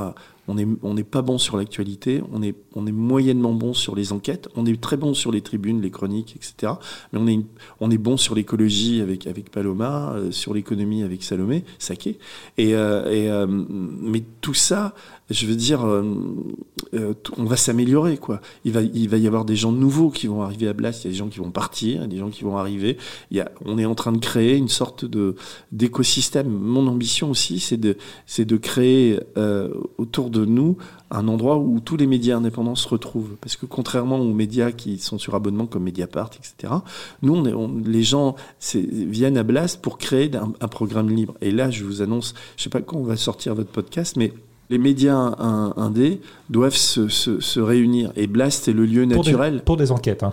[0.49, 3.95] on est, on n'est pas bon sur l'actualité, on est, on est moyennement bon sur
[3.95, 6.75] les enquêtes, on est très bon sur les tribunes, les chroniques, etc.
[7.13, 7.41] Mais on est,
[7.81, 12.19] on est bon sur l'écologie avec, avec Paloma, euh, sur l'économie avec Salomé, Saké.
[12.59, 14.95] Et, euh, euh, mais tout ça,
[15.31, 18.41] je veux dire, on va s'améliorer, quoi.
[18.65, 21.07] Il va, il va y avoir des gens nouveaux qui vont arriver à Blast, il
[21.07, 22.99] y a des gens qui vont partir, il y a des gens qui vont arriver.
[23.31, 25.07] Il y a, on est en train de créer une sorte
[25.73, 26.49] d'écosystème.
[26.49, 27.97] Mon ambition aussi, c'est de,
[28.39, 29.19] de créer
[29.97, 30.77] autour de nous
[31.11, 33.37] un endroit où tous les médias indépendants se retrouvent.
[33.41, 36.73] Parce que contrairement aux médias qui sont sur abonnement comme Mediapart, etc.,
[37.23, 38.35] nous, on est, on, les gens
[38.73, 41.35] viennent à Blast pour créer un, un programme libre.
[41.41, 44.33] Et là, je vous annonce, je sais pas quand on va sortir votre podcast, mais
[44.71, 45.35] les médias
[45.77, 46.21] indés
[46.51, 48.13] doivent se, se, se, réunir.
[48.17, 49.57] Et Blast est le lieu pour naturel.
[49.57, 50.23] Des, pour des enquêtes.
[50.23, 50.33] Hein.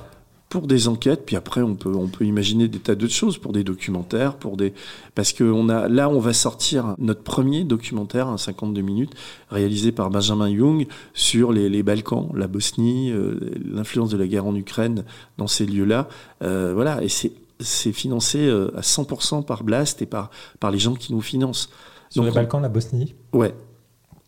[0.52, 3.54] Pour des enquêtes, puis après on peut on peut imaginer des tas d'autres choses pour
[3.54, 4.74] des documentaires, pour des
[5.16, 9.14] parce que on a là on va sortir notre premier documentaire, un 52 minutes,
[9.50, 14.46] réalisé par Benjamin Young sur les, les Balkans, la Bosnie, euh, l'influence de la guerre
[14.46, 15.06] en Ukraine
[15.38, 16.10] dans ces lieux-là.
[16.44, 17.32] Euh, voilà, et c'est
[17.62, 21.70] c'est financé euh, à 100% par Blast et par par les gens qui nous financent.
[22.10, 23.16] Sur Donc, les Balkans, la Bosnie?
[23.32, 23.56] Ouais,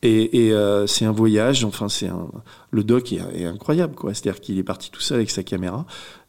[0.04, 2.28] et, et euh, c'est un voyage, enfin c'est un,
[2.72, 4.14] le doc est, est incroyable quoi.
[4.14, 5.86] C'est-à-dire qu'il est parti tout seul avec sa caméra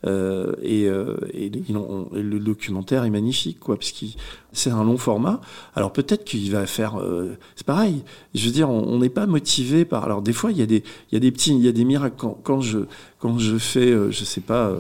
[0.07, 4.07] euh, et, euh, et, le documentaire est magnifique quoi, parce que
[4.53, 5.41] c'est un long format.
[5.75, 8.05] Alors peut-être qu'il va faire, euh, c'est pareil.
[8.35, 10.05] Je veux dire, on n'est pas motivé par.
[10.05, 11.73] Alors des fois il y a des, il y a des petits, il y a
[11.73, 12.79] des miracles quand, quand je
[13.19, 14.73] quand je fais, euh, je sais pas.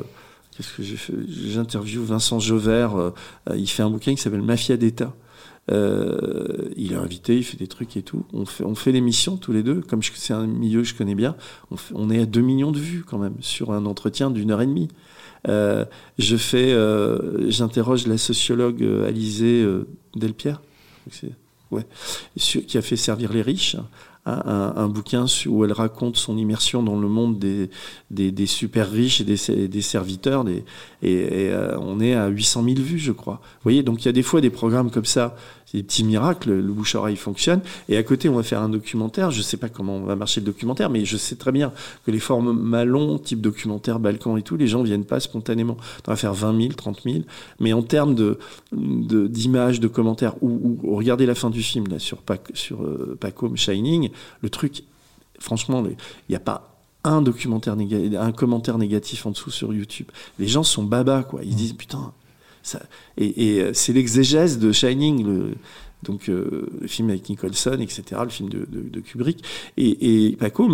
[0.57, 1.15] Qu'est-ce que j'ai fait?
[1.29, 3.13] J'interviewe Vincent Jovert.
[3.57, 5.13] il fait un bouquin qui s'appelle Mafia d'État.
[5.73, 8.27] Euh, il est invité, il fait des trucs et tout.
[8.33, 9.81] On fait, on fait l'émission tous les deux.
[9.81, 11.37] Comme c'est un milieu que je connais bien,
[11.95, 14.67] on, est à 2 millions de vues quand même sur un entretien d'une heure et
[14.67, 14.89] demie.
[15.49, 15.85] Euh,
[16.19, 19.67] je fais, euh, j'interroge la sociologue Alizée
[20.15, 20.62] Delpierre,
[21.11, 23.77] qui a fait servir les riches
[24.27, 27.68] un, un, bouquin où elle raconte son immersion dans le monde des,
[28.11, 30.45] des, des super riches et des, des serviteurs.
[30.45, 30.64] Des,
[31.03, 33.41] et, et euh, on est à 800 000 vues, je crois.
[33.43, 35.37] Vous voyez, donc il y a des fois des programmes comme ça,
[35.75, 37.61] des petits miracles, le bouche-oreille fonctionne.
[37.89, 39.33] Et à côté, on va faire un documentaire.
[39.33, 41.72] Je sais pas comment va marcher le documentaire, mais je sais très bien
[42.07, 45.77] que les formats longs, type documentaire, Balkan et tout, les gens viennent pas spontanément.
[46.07, 47.16] On va faire 20 000, 30 000.
[47.59, 48.39] Mais en termes de,
[48.72, 52.85] d'images, de, de, commentaires, ou, ou, regardez la fin du film là sur, Pac, sur
[52.85, 54.11] euh, Pacom Shining,
[54.43, 54.85] le truc,
[55.41, 55.97] franchement, il
[56.31, 56.70] n'y a pas
[57.03, 60.07] un documentaire négatif, un commentaire négatif en dessous sur YouTube.
[60.39, 61.43] Les gens sont baba, quoi.
[61.43, 61.57] Ils mmh.
[61.57, 62.12] disent, putain,
[62.65, 62.83] ça...
[63.17, 65.55] Et, et c'est l'exégèse de Shining, le,
[66.05, 69.45] donc euh, le film avec Nicholson, etc., le film de, de, de Kubrick.
[69.77, 70.69] Et, et Paco,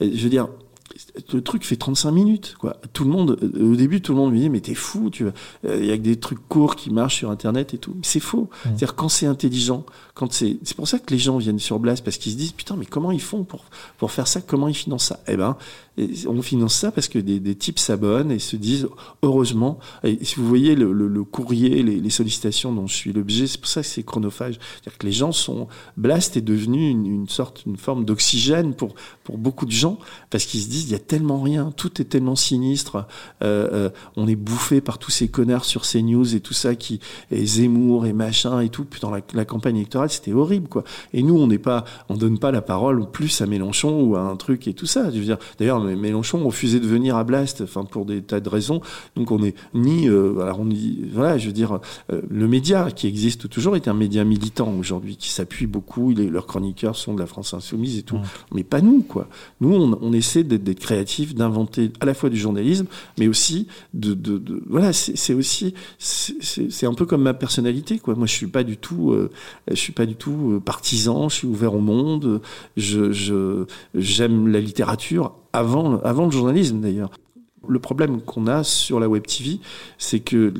[0.00, 0.48] je veux dire,
[1.32, 2.76] le truc fait 35 minutes, quoi.
[2.92, 5.26] Tout le monde, euh, au début, tout le monde me dit, mais t'es fou, tu
[5.64, 7.96] il y a que des trucs courts qui marchent sur Internet et tout.
[8.02, 8.48] C'est faux.
[8.62, 9.84] C'est-à-dire, quand c'est intelligent,
[10.14, 12.52] quand c'est, c'est pour ça que les gens viennent sur Blast parce qu'ils se disent,
[12.52, 13.64] putain, mais comment ils font pour,
[13.98, 14.40] pour faire ça?
[14.40, 15.20] Comment ils financent ça?
[15.26, 15.56] Eh ben,
[16.26, 18.88] on finance ça parce que des, types s'abonnent et se disent,
[19.22, 19.78] heureusement,
[20.22, 23.86] si vous voyez le, courrier, les, sollicitations dont je suis l'objet, c'est pour ça que
[23.86, 24.54] c'est chronophage.
[24.54, 28.94] C'est-à-dire que les gens sont, Blast est devenu une, une sorte, une forme d'oxygène pour,
[29.22, 29.98] pour beaucoup de gens
[30.30, 33.06] parce qu'ils se disent, il y a tellement rien, tout est tellement sinistre,
[33.42, 36.74] euh, euh, on est bouffé par tous ces connards sur ces news et tout ça
[36.74, 40.84] qui, et Zemmour et machin et tout, putain, la, la campagne électorale, c'était horrible, quoi.
[41.12, 44.20] Et nous, on n'est pas, on donne pas la parole plus à Mélenchon ou à
[44.20, 45.10] un truc et tout ça.
[45.10, 48.48] Je veux dire, d'ailleurs, Mélenchon refusait de venir à Blast, enfin, pour des tas de
[48.48, 48.80] raisons.
[49.16, 51.78] Donc, on est ni, euh, alors on dit, voilà, je veux dire,
[52.12, 56.20] euh, le média qui existe toujours est un média militant aujourd'hui, qui s'appuie beaucoup, il
[56.20, 58.18] est, leurs chroniqueurs sont de la France Insoumise et tout.
[58.52, 59.28] Mais pas nous, quoi.
[59.60, 62.86] Nous, on, on essaie d'être créatifs, d'inventer à la fois du journalisme,
[63.18, 68.14] mais aussi de, de, de voilà, c'est aussi, c'est un peu comme ma personnalité, quoi.
[68.14, 69.30] Moi, je suis pas du tout, euh,
[69.68, 72.40] je suis pas du tout partisan, je suis ouvert au monde,
[72.76, 73.64] je
[73.94, 77.10] j'aime la littérature avant, avant le journalisme d'ailleurs.
[77.66, 79.58] Le problème qu'on a sur la Web TV,
[79.96, 80.52] c'est que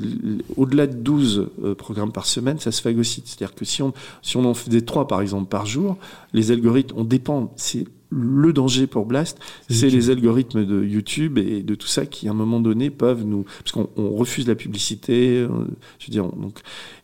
[0.57, 3.27] au-delà de 12 euh, programmes par semaine, ça se phagocyte.
[3.27, 3.93] C'est-à-dire que si on,
[4.23, 5.97] si on en faisait 3 par exemple par jour,
[6.33, 9.39] les algorithmes, on dépend, c'est le danger pour Blast,
[9.69, 13.23] c'est les algorithmes de YouTube et de tout ça qui, à un moment donné, peuvent
[13.23, 15.49] nous, parce qu'on refuse la publicité, euh,
[15.99, 16.59] je veux dire, donc,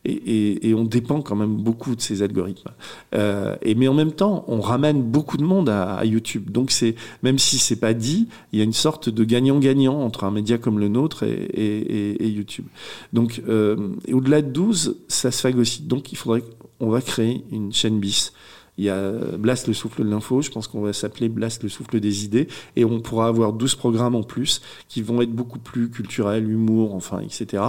[0.06, 2.72] et, et, on dépend quand même beaucoup de ces algorithmes.
[3.14, 6.50] Euh, et mais en même temps, on ramène beaucoup de monde à, à YouTube.
[6.50, 10.24] Donc c'est, même si c'est pas dit, il y a une sorte de gagnant-gagnant entre
[10.24, 12.66] un média comme le nôtre et, et YouTube.
[13.14, 15.88] Donc, euh, au-delà de 12, ça se phagocyte.
[15.88, 16.44] Donc il faudrait,
[16.80, 18.34] on va créer une chaîne bis
[18.82, 21.70] il y a Blast le souffle de l'info, je pense qu'on va s'appeler Blast le
[21.70, 25.60] souffle des idées, et on pourra avoir 12 programmes en plus qui vont être beaucoup
[25.60, 27.62] plus culturels, humour, enfin, etc.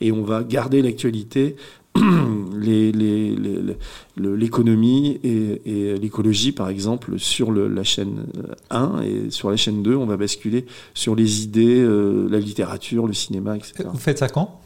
[0.00, 1.54] Et on va garder l'actualité
[4.16, 8.26] l'économie et, l'écologie, par exemple, sur la chaîne
[8.70, 13.06] 1 et sur la chaîne 2, on va basculer sur les idées, euh, la littérature,
[13.06, 13.88] le cinéma, etc.
[13.92, 14.60] Vous faites ça quand?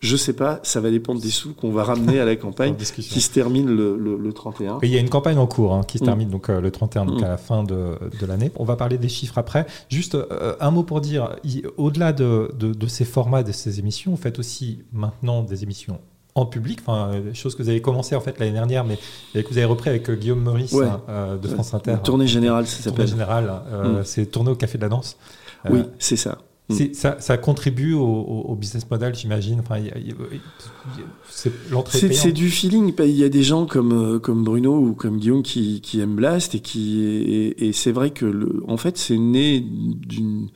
[0.00, 3.20] Je sais pas, ça va dépendre des sous qu'on va ramener à la campagne qui
[3.20, 4.78] se termine le, le, 31.
[4.82, 6.06] il y a une campagne en cours hein, qui se mm.
[6.06, 7.24] termine donc euh, le 31, donc mm.
[7.24, 8.52] à la fin de, de l'année.
[8.56, 9.66] On va parler des chiffres après.
[9.88, 11.36] Juste euh, un mot pour dire,
[11.76, 15.98] au-delà de, de, de, ces formats, de ces émissions, vous faites aussi maintenant des émissions
[16.36, 18.98] en public, enfin, euh, chose que vous avez commencé en fait l'année dernière, mais
[19.34, 21.96] que vous avez repris avec Guillaume Maurice hein, de France Inter.
[22.04, 23.06] tournée générale, ça s'appelle.
[23.06, 24.04] Tournée générale, mm.
[24.04, 25.16] c'est tourné au Café de la Danse.
[25.68, 26.38] oui, c'est ça.
[26.68, 26.92] Mm.
[26.92, 29.60] Ça, ça, contribue au, au, business model, j'imagine.
[29.60, 29.80] Enfin,
[31.28, 32.92] c'est du feeling.
[32.98, 36.16] Il y a des gens comme, euh, comme Bruno ou comme Guillaume qui, qui aiment
[36.16, 40.48] Blast et qui et, et c'est vrai que le, en fait c'est né d'une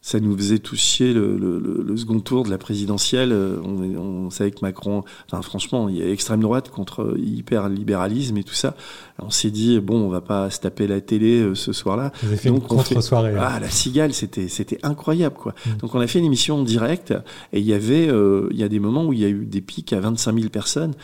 [0.00, 3.32] ça nous faisait tous chier le, le, le, second tour de la présidentielle.
[3.32, 7.68] Euh, on, on, savait que Macron, enfin franchement, il y a extrême droite contre hyper
[7.68, 8.76] libéralisme et tout ça.
[9.18, 12.12] On s'est dit bon, on va pas se taper la télé euh, ce soir-là.
[12.22, 13.34] Vous avez fait Donc, une contre-soirée.
[13.38, 15.54] Ah la cigale, c'était c'était incroyable quoi.
[15.66, 15.76] Mm.
[15.78, 17.12] Donc on a fait une émission en direct
[17.52, 19.44] et il y avait euh, il y a des moments où il y a eu
[19.44, 20.94] des pics à 25 000 personnes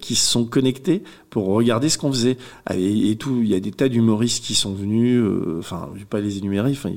[0.00, 1.02] qui se sont connectées
[1.32, 3.40] pour regarder ce qu'on faisait ah, et, tout.
[3.42, 5.24] Il y a des tas d'humoristes qui sont venus.
[5.58, 6.72] enfin, je vais pas les énumérer.
[6.72, 6.92] Enfin,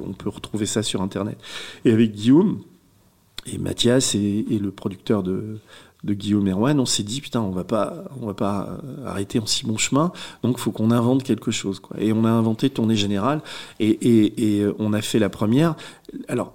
[0.00, 1.36] on peut retrouver ça sur Internet.
[1.84, 2.60] Et avec Guillaume
[3.52, 5.58] et Mathias et, le producteur de,
[6.04, 9.66] Guillaume Erwan, on s'est dit putain, on va pas, on va pas arrêter en si
[9.66, 10.12] bon chemin,
[10.42, 11.80] donc faut qu'on invente quelque chose.
[11.80, 11.96] Quoi.
[11.98, 13.40] Et on a inventé Tournée Générale
[13.80, 15.74] et, et on a fait la première.
[16.28, 16.52] Alors,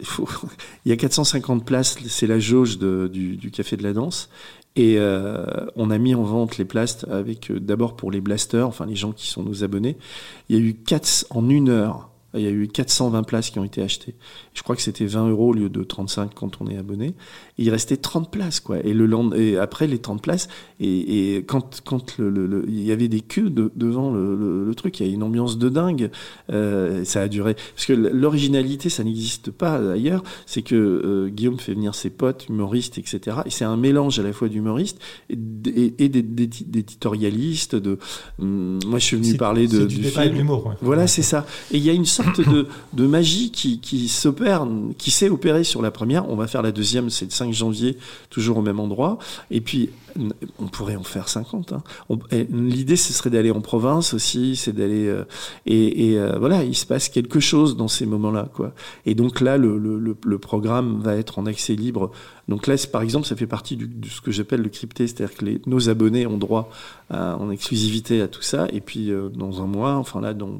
[0.00, 0.28] il, faut,
[0.84, 4.28] il y a 450 places, c'est la jauge du, Café de la Danse.
[4.76, 5.44] Et euh,
[5.76, 8.96] on a mis en vente les places avec euh, d'abord pour les blasters, enfin les
[8.96, 9.96] gens qui sont nos abonnés.
[10.48, 13.58] Il y a eu 4 en une heure il y a eu 420 places qui
[13.58, 14.14] ont été achetées.
[14.54, 17.14] Je crois que c'était 20 euros au lieu de 35 quand on est abonné.
[17.58, 18.78] Et il restait 30 places, quoi.
[18.80, 20.48] Et, le et après les 30 places,
[20.80, 24.74] et, et quand, quand le, le, il y avait des queues de, devant le, le,
[24.74, 26.10] truc, il y a une ambiance de dingue.
[26.50, 27.54] Euh, ça a duré.
[27.74, 30.22] Parce que l'originalité, ça n'existe pas ailleurs.
[30.46, 33.38] C'est que euh, Guillaume fait venir ses potes, humoristes, etc.
[33.46, 34.98] Et c'est un mélange à la fois d'humoristes
[35.30, 37.76] et, et, d'éditorialistes.
[37.76, 37.98] De,
[38.40, 40.48] hum, moi, je suis venu parler de, du, du film.
[40.80, 41.46] Voilà, c'est ça.
[41.70, 42.23] Et il y a une sorte
[42.92, 44.66] de, magie qui, qui s'opère,
[44.98, 46.28] qui s'est opérée sur la première.
[46.28, 47.98] On va faire la deuxième, c'est le 5 janvier,
[48.30, 49.18] toujours au même endroit.
[49.50, 49.90] Et puis,
[50.58, 51.72] on pourrait en faire 50.
[51.72, 51.82] Hein.
[52.50, 55.06] L'idée, ce serait d'aller en province aussi, c'est d'aller...
[55.06, 55.24] Euh,
[55.66, 58.48] et, et euh, voilà, il se passe quelque chose dans ces moments-là.
[58.54, 58.72] quoi.
[59.06, 62.10] Et donc là, le, le, le, programme va être en accès libre
[62.48, 65.68] Donc là, par exemple, ça fait partie de ce que j'appelle le crypté, c'est-à-dire que
[65.68, 66.70] nos abonnés ont droit
[67.10, 70.58] en exclusivité à tout ça, et puis euh, dans un mois, enfin là, dans,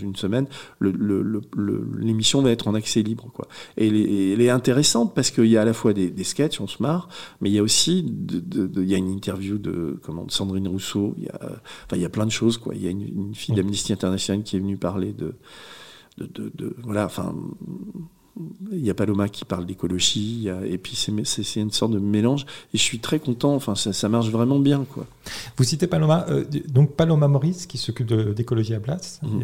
[0.00, 0.46] une semaine,
[0.80, 3.30] l'émission va être en accès libre.
[3.76, 3.86] Et
[4.32, 6.82] elle est, intéressante parce qu'il y a à la fois des, des, sketchs, on se
[6.82, 7.08] marre,
[7.40, 11.96] mais il y a aussi, une interview de, comment, Sandrine Rousseau, il y a, enfin,
[11.96, 12.74] il y a plein de choses, quoi.
[12.74, 15.34] Il y a une, fille d'Amnesty International qui est venue parler de,
[16.18, 17.34] de voilà, enfin
[18.72, 22.46] il y a Paloma qui parle d'écologie, et puis c'est une sorte de mélange.
[22.72, 24.84] Et je suis très content, enfin, ça, ça marche vraiment bien.
[24.92, 25.06] Quoi.
[25.56, 29.20] Vous citez Paloma, euh, donc Paloma Maurice qui s'occupe d'écologie à Blas.
[29.22, 29.40] Mmh.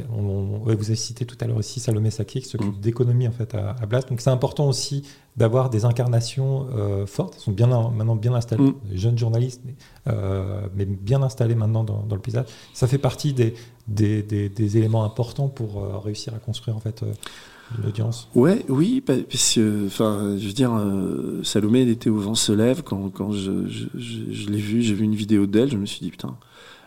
[0.65, 2.81] vous avez cité tout à l'heure aussi Salomé Saki qui s'occupe mmh.
[2.81, 4.03] d'économie en fait, à, à Blas.
[4.03, 5.03] Donc c'est important aussi
[5.37, 7.35] d'avoir des incarnations euh, fortes.
[7.37, 8.65] Elles sont bien, maintenant bien installées.
[8.65, 8.75] Mmh.
[8.91, 9.75] Les jeunes journalistes, mais,
[10.09, 12.47] euh, mais, bien installés maintenant dans, dans, le paysage.
[12.73, 13.55] Ça fait partie des,
[13.89, 17.05] des, des, des éléments importants pour réussir à construire en fait
[17.83, 22.35] l'audience Ouais, oui, parce que, enfin, je veux dire, euh, Salomé, elle était au vent
[22.35, 25.77] se lève quand, quand je, je, je, l'ai vue, j'ai vu une vidéo d'elle, je
[25.77, 26.37] me suis dit, putain,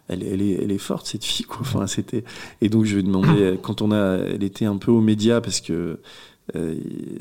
[0.08, 1.60] elle, elle, est, elle est forte, cette fille, quoi.
[1.62, 2.24] Enfin, c'était,
[2.62, 5.42] et donc, je lui ai demandé, quand on a, elle était un peu aux médias,
[5.42, 6.00] parce que,
[6.56, 6.76] euh,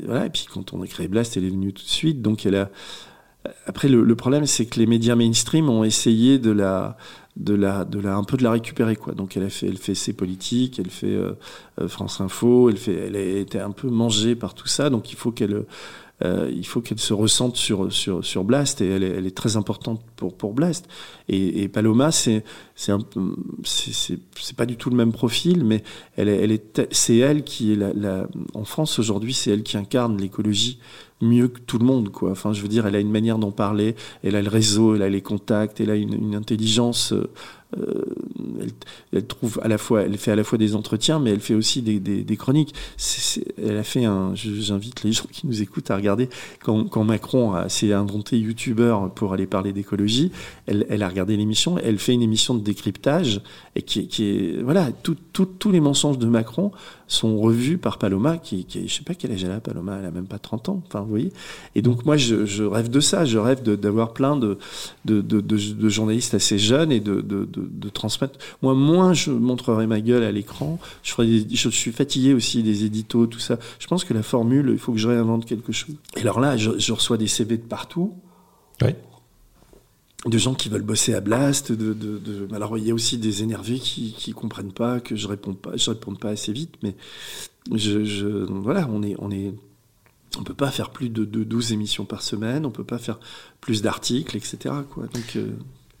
[0.05, 2.45] voilà, et puis quand on a créé Blast, elle est venue tout de suite, donc
[2.45, 2.71] elle a,
[3.65, 6.97] après, le problème, c'est que les médias mainstream ont essayé de la,
[7.35, 9.13] de la, de la, un peu de la récupérer quoi.
[9.13, 11.33] Donc elle a fait, elle fait ses politiques, elle fait euh,
[11.87, 14.89] France Info, elle fait, elle a été un peu mangée par tout ça.
[14.89, 15.65] Donc il faut qu'elle,
[16.23, 19.35] euh, il faut qu'elle se ressente sur, sur, sur Blast et elle est, elle est
[19.35, 20.87] très importante pour, pour Blast.
[21.29, 22.43] Et, et Paloma, c'est,
[22.75, 22.93] c'est
[23.63, 25.83] c'est, pas du tout le même profil, mais
[26.17, 29.77] elle elle est, c'est elle qui est la, la en France aujourd'hui, c'est elle qui
[29.77, 30.79] incarne l'écologie
[31.21, 32.31] mieux que tout le monde, quoi.
[32.31, 35.01] Enfin, je veux dire, elle a une manière d'en parler, elle a le réseau, elle
[35.01, 37.13] a les contacts, elle a une, une intelligence.
[37.77, 38.03] Euh,
[38.59, 38.71] elle,
[39.13, 41.53] elle, trouve à la fois, elle fait à la fois des entretiens, mais elle fait
[41.53, 42.73] aussi des, des, des chroniques.
[42.97, 44.33] C elle a fait un.
[44.33, 46.29] J'invite les gens qui nous écoutent à regarder
[46.63, 50.31] quand, quand Macron s'est inventé youtubeur pour aller parler d'écologie.
[50.69, 51.77] Elle, a regardé l'émission.
[51.79, 53.41] Elle fait une émission de décryptage
[53.75, 56.71] et qui, est voilà, tous les mensonges de Macron
[57.09, 60.05] sont revus par Paloma, qui, qui je sais pas quel âge elle a, Paloma, elle
[60.05, 61.33] a même pas 30 ans, enfin, vous voyez.
[61.73, 64.59] Et donc, moi, je, rêve de ça, je rêve d'avoir plein de,
[65.05, 68.37] de, de, journalistes assez jeunes et de, de, transmettre.
[68.61, 73.39] Moi, moins je montrerai ma gueule à l'écran, je suis fatigué aussi des éditos, tout
[73.39, 73.57] ça.
[73.79, 75.95] Je pense que la formule, il faut que je réinvente quelque chose.
[76.15, 78.13] Et alors là, je, je reçois des CV de partout.
[78.83, 78.91] Oui
[80.25, 81.71] de gens qui veulent bosser à Blast.
[81.71, 82.47] De, de, de...
[82.53, 85.77] Alors il y a aussi des énervés qui qui comprennent pas que je réponds pas,
[85.77, 86.95] je réponds pas assez vite, mais
[87.73, 89.53] je, je voilà, on est on est
[90.37, 93.19] on peut pas faire plus de, de 12 émissions par semaine, on peut pas faire
[93.61, 94.75] plus d'articles, etc.
[94.89, 95.05] Quoi.
[95.07, 95.51] Donc euh...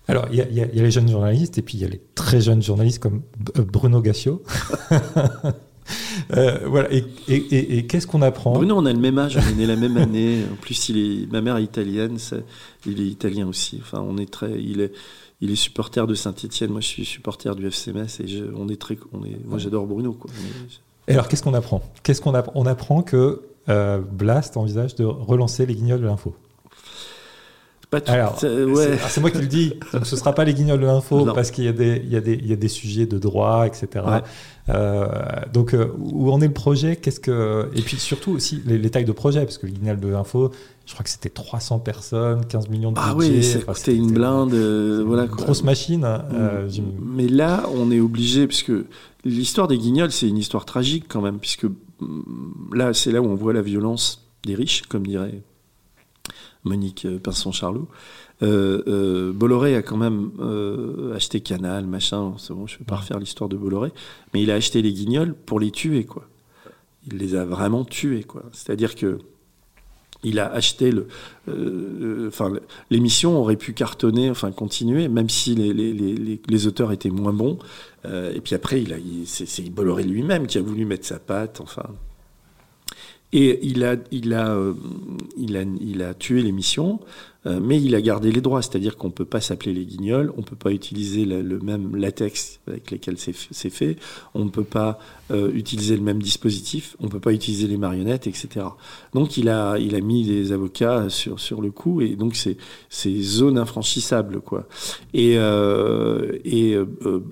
[0.07, 2.01] alors, il y, y, y, a les jeunes journalistes et puis il y a les
[2.15, 3.23] très jeunes journalistes comme
[3.55, 4.43] Bruno Gassio.
[6.35, 6.91] Euh, voilà.
[6.93, 8.53] Et, et, et, et qu'est-ce qu'on apprend?
[8.53, 10.43] Bruno, on a le même âge, on est né la même année.
[10.51, 12.17] En plus, il est, ma mère est italienne,
[12.85, 13.79] il est italien aussi.
[13.81, 14.91] Enfin, on est très, il est,
[15.41, 16.71] il est supporter de Saint-Etienne.
[16.71, 19.57] Moi, je suis supporter du FC Metz et je, on est très, on est, moi,
[19.57, 20.13] j'adore Bruno.
[20.13, 20.29] Quoi.
[21.07, 21.81] Et alors, qu'est-ce qu'on apprend?
[22.03, 26.35] Qu'est-ce qu'on apprend On apprend que euh, Blast envisage de relancer les guignols de l'info?
[27.89, 28.99] Pas tout, Alors, ouais.
[29.07, 29.73] c'est moi qui le dis.
[29.93, 32.15] Donc, ce sera pas les guignols de l'info parce qu'il y a des, il y
[32.15, 33.87] a des, il y a des sujets de droit, etc.
[34.05, 34.21] Ouais.
[34.69, 35.07] Euh,
[35.51, 36.95] donc, euh, où en est le projet?
[36.95, 39.99] Qu'est-ce que et puis surtout aussi les, les, tailles de projet parce que le guignol
[39.99, 40.51] de l'info,
[40.85, 43.31] je crois que c'était 300 personnes, 15 millions de ah budget.
[43.31, 45.23] oui, c'était enfin, une blinde, euh, voilà.
[45.23, 46.05] Une grosse machine.
[46.05, 46.69] Euh,
[47.01, 48.71] Mais là, on est obligé puisque
[49.25, 51.65] l'histoire des guignols, c'est une histoire tragique quand même, puisque
[52.71, 55.41] là, c'est là où on voit la violence des riches, comme dirait
[56.63, 57.87] Monique Pinson-Charlot.
[58.41, 62.85] Euh, euh, Bolloré a quand même euh, acheté Canal, machin, c'est bon, je ne vais
[62.85, 63.91] pas refaire l'histoire de Bolloré,
[64.33, 66.27] mais il a acheté les guignols pour les tuer, quoi.
[67.11, 68.43] Il les a vraiment tués, quoi.
[68.53, 69.19] C'est-à-dire que
[70.23, 71.07] il a acheté le,
[71.47, 72.51] euh, enfin,
[72.89, 77.31] l'émission aurait pu cartonner, enfin continuer, même si les, les, les, les auteurs étaient moins
[77.31, 77.57] bons.
[78.05, 81.61] Euh, et puis après, il a, c'est Bolloré lui-même qui a voulu mettre sa patte,
[81.61, 81.83] enfin.
[83.31, 84.73] Et il a, il a, euh,
[85.37, 86.99] il a, il a tué l'émission,
[87.45, 90.41] euh, mais il a gardé les droits, c'est-à-dire qu'on peut pas s'appeler les Guignols, on
[90.41, 93.95] peut pas utiliser le, même latex avec lequel c'est fait,
[94.33, 94.99] on ne peut pas
[95.31, 98.65] euh, utiliser le même dispositif, on peut pas utiliser les marionnettes, etc.
[99.13, 103.21] Donc il a, il a mis les avocats sur sur le coup, et donc c'est
[103.21, 104.67] zone infranchissable, quoi.
[105.13, 106.75] Et euh, et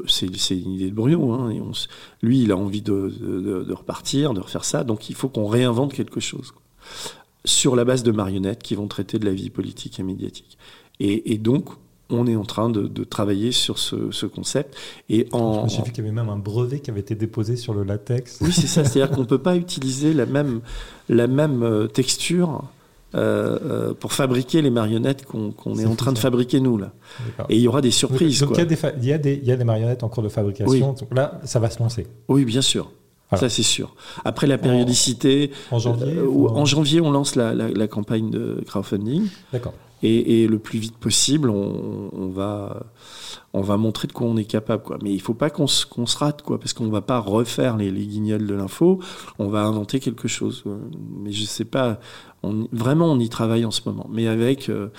[0.08, 1.54] c'est une idée de Bruno, hein,
[2.22, 3.12] lui il a envie de,
[3.68, 6.54] de, repartir, de refaire ça, donc il faut qu'on réinvente quelque chose.
[7.48, 10.58] Sur la base de marionnettes qui vont traiter de la vie politique et médiatique.
[11.00, 11.70] Et, et donc,
[12.10, 14.76] on est en train de, de travailler sur ce, ce, concept.
[15.10, 17.74] Et en, j'ai vu qu'il y avait même un brevet qui avait été déposé sur
[17.74, 18.40] le latex.
[18.42, 18.86] Oui, c'est ça.
[18.86, 20.62] C'est-à-dire qu'on ne peut pas utiliser la même,
[21.10, 22.64] la même texture
[23.16, 26.92] euh, euh, pour fabriquer les marionnettes qu'on est, en train de fabriquer nous là.
[27.50, 28.42] Et il y aura des surprises.
[28.42, 30.10] Donc, il y, a des il y, a des- il y a des marionnettes en
[30.10, 30.70] cours de fabrication.
[30.70, 30.80] Oui.
[30.82, 32.06] Donc là, ça va se lancer.
[32.28, 32.92] Oui, bien sûr.
[33.36, 33.94] Ça c'est sûr.
[34.24, 38.30] Après la périodicité, En janvier euh, ou en janvier on lance la, la- la campagne
[38.30, 39.28] de crowdfunding.
[39.52, 39.74] D'accord.
[40.04, 42.84] Et, et le plus vite possible, on, on va,
[43.54, 44.84] on va montrer de quoi on est capable.
[44.84, 45.00] Quoi.
[45.02, 47.78] Mais il faut pas qu'on se, qu'on se rate, quoi, parce qu'on va pas refaire
[47.78, 49.00] les, les guignols de l'info.
[49.40, 50.64] On va inventer quelque chose.
[51.24, 52.00] Mais je sais pas.
[52.44, 54.08] On, vraiment, on y travaille en ce moment.
[54.12, 54.90] Mais avec, euh,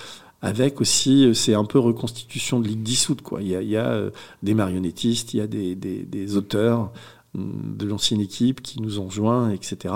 [0.41, 3.21] avec aussi, euh, c'est un peu reconstitution de ligue dissoute.
[3.21, 3.41] Quoi.
[3.41, 4.01] Il y a, il y a
[4.43, 6.91] des marionnettistes, il y a des, des, des auteurs
[7.35, 9.93] de l'ancienne équipe qui nous ont joints, etc.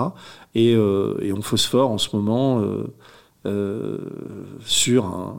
[0.56, 2.62] Et, euh, et on phosphore en ce moment.
[2.62, 2.84] euh,
[3.46, 3.98] euh,
[4.66, 5.36] sur un,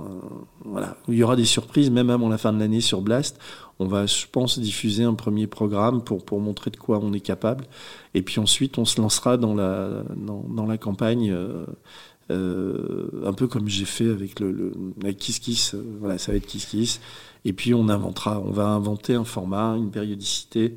[0.66, 3.38] voilà il y aura des surprises même avant la fin de l'année sur Blast
[3.78, 7.20] on va je pense diffuser un premier programme pour pour montrer de quoi on est
[7.20, 7.64] capable
[8.12, 11.34] et puis ensuite on se lancera dans la dans, la campagne
[12.30, 14.72] euh, un peu comme j'ai fait avec le, le
[15.02, 17.00] avec Kiss Kiss voilà ça va être Kiss Kiss
[17.46, 20.76] et puis on inventera on va inventer un format une périodicité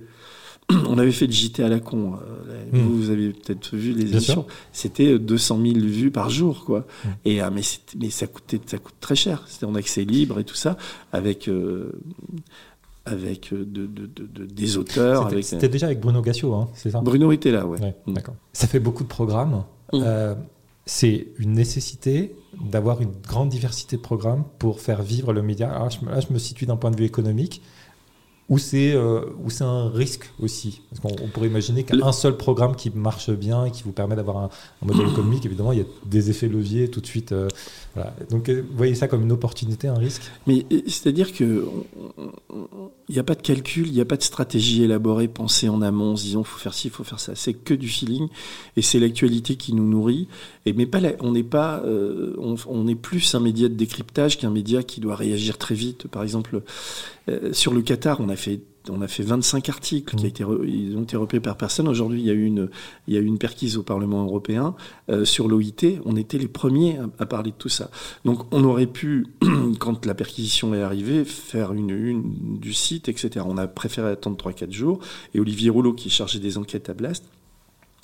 [0.87, 2.13] on avait fait le JT à la con.
[2.15, 2.79] euh, Mm.
[2.79, 4.45] Vous, vous avez peut-être vu les Bien émissions.
[4.73, 6.79] C'était 200 000 vues par jour, quoi.
[7.05, 7.07] Mm.
[7.23, 7.61] Et ah, mais,
[7.97, 9.45] mais ça coûtait, ça coûte très cher.
[9.47, 10.75] C'était en accès libre et tout ça,
[11.13, 11.93] avec euh,
[13.05, 15.29] avec euh, de, de- de- de- des auteurs.
[15.41, 16.99] C'était Avec déjà avec Bruno Gassio, hein, c'est ça?
[16.99, 17.79] Bruno était là, ouais.
[17.79, 18.13] Ouais, Mm.
[18.15, 18.35] d'accord.
[18.51, 19.63] Ça fait beaucoup de programmes.
[19.93, 19.99] Mm.
[20.03, 20.35] Euh,
[20.85, 25.71] c'est une nécessité d'avoir une grande diversité de programmes pour faire vivre le média.
[25.73, 27.61] Alors, je, me- là, je me situe d'un point de vue économique.
[28.49, 30.81] Ou c'est euh, c'est un risque aussi?
[30.89, 34.15] Parce qu'on on pourrait imaginer qu'un seul programme qui marche bien et qui vous permet
[34.15, 34.49] d'avoir un,
[34.81, 37.33] un modèle économique, évidemment, il y a des effets leviers tout de suite.
[37.33, 37.49] euh,
[37.93, 38.13] voilà.
[38.29, 40.21] Donc, euh, vous voyez ça comme une opportunité, un risque?
[40.45, 41.67] Mais c'est-à-dire que
[43.09, 45.81] il n'y a pas de calcul, il n'y a pas de stratégie élaborée, pensée en
[45.81, 47.33] amont, se disant faut faire ci, faut faire ça.
[47.35, 48.27] C'est que du feeling
[48.75, 50.27] et c'est l'actualité qui nous nourrit.
[50.73, 55.15] Mais pas, on n'est euh, est plus un média de décryptage qu'un média qui doit
[55.15, 56.07] réagir très vite.
[56.07, 56.61] Par exemple,
[57.29, 61.17] euh, sur le Qatar, on a fait on a fait 25 articles qui ont été
[61.17, 61.87] repris par personne.
[61.87, 62.69] Aujourd'hui, il y a eu une,
[63.07, 64.75] il perquise au Parlement européen
[65.09, 65.99] euh, sur l'OIT.
[66.05, 67.89] On était les premiers à, à parler de tout ça.
[68.25, 69.27] Donc, on aurait pu,
[69.79, 73.45] quand la perquisition est arrivée, faire une une du site, etc.
[73.47, 74.99] On a préféré attendre 3-4 jours.
[75.33, 77.25] Et Olivier Rouleau, qui est chargé des enquêtes à Blast,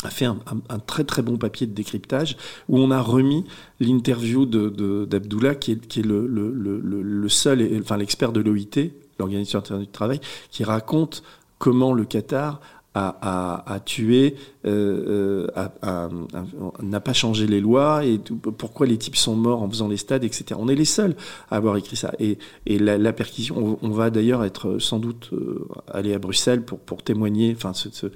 [0.06, 2.38] a fait un, un- un très très bon papier de décryptage
[2.70, 3.46] où on a remis
[3.80, 8.32] l'interview de, de- d'Abdullah, qui est, qui est le, le, le, le- seul, enfin l'expert
[8.32, 10.20] de l'OIT, l'Organisation internationale du travail,
[10.52, 11.24] qui raconte
[11.60, 12.60] comment le Qatar
[12.96, 13.18] a,
[13.66, 14.36] a, a tué,
[14.68, 15.48] euh,
[15.84, 16.10] euh,
[16.82, 20.24] n'a pas changé les lois et pourquoi les types sont morts en faisant les stades,
[20.24, 20.46] etc.
[20.60, 21.16] On est les seuls
[21.50, 22.12] à avoir écrit ça.
[22.20, 22.38] Et,
[22.68, 26.64] et la, la perquisition, on, on va d'ailleurs être sans doute euh, aller à Bruxelles
[26.64, 28.08] pour, pour témoigner, enfin, ce, ce-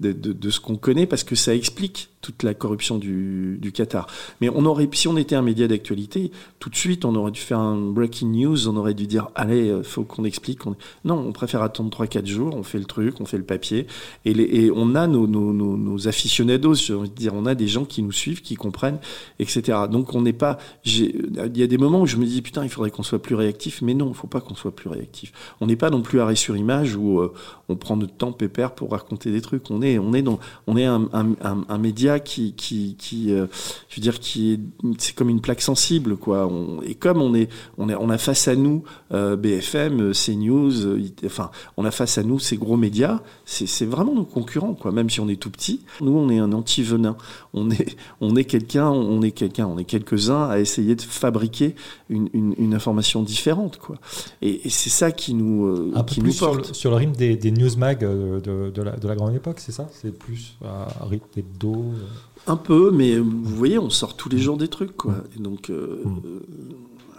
[0.00, 4.06] de, ce qu'on connaît parce que ça explique toute la corruption du, Qatar.
[4.40, 7.40] Mais on aurait, si on était un média d'actualité, tout de suite, on aurait dû
[7.40, 10.66] faire un breaking news, on aurait dû dire, allez, euh, faut qu'on explique.
[10.66, 13.86] On- Non, on préfère attendre 3-4 jours, on fait le truc, on fait le papier,
[14.24, 18.12] et, on a nos, aficionados, j'ai envie de dire, on a des gens qui nous
[18.12, 18.98] suivent, qui comprennent,
[19.38, 19.78] etc.
[19.90, 22.70] Donc on n'est pas, il y a des moments où je me dis, putain, il
[22.70, 25.32] faudrait qu'on soit plus réactif, mais non, il faut pas qu'on soit plus réactif.
[25.60, 27.32] On n'est pas non plus arrêt sur image où euh,
[27.68, 29.70] on prend notre temps pépère pour raconter des trucs.
[29.70, 33.32] On est, on est dans, on est un, un, un, un média qui, qui, qui
[33.32, 33.46] euh,
[33.88, 34.60] je veux dire, qui est,
[34.98, 36.46] c'est comme une plaque sensible, quoi.
[36.46, 38.82] On, et comme on est, on est, on a face à nous
[39.12, 43.20] euh, BFM, CNews, euh, IT, enfin, on a face à nous ces gros médias.
[43.44, 44.90] C'est, c'est vraiment nos concurrents, quoi.
[44.92, 47.16] Même si on est tout petit, nous, on est un anti-venin.
[47.52, 51.74] On est, on est quelqu'un, on est quelqu'un, on est quelques-uns à essayer de fabriquer
[52.08, 53.96] une, une, une information différente, quoi.
[54.42, 56.68] Et, et c'est ça qui nous, euh, Un peu qui plus nous sur porte.
[56.68, 59.60] le, sur le rythme des, des newsmag euh, de, de, la, de la grande époque,
[59.60, 62.06] c'est ça C'est plus à rythme hebdo euh.
[62.46, 65.14] Un peu, mais vous voyez, on sort tous les jours des trucs, quoi.
[65.36, 66.16] Et donc, euh, Mm.
[66.26, 66.40] euh,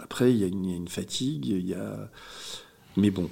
[0.02, 2.08] après, il y, a une- il y a une fatigue, il y a.
[2.96, 3.28] Mais bon,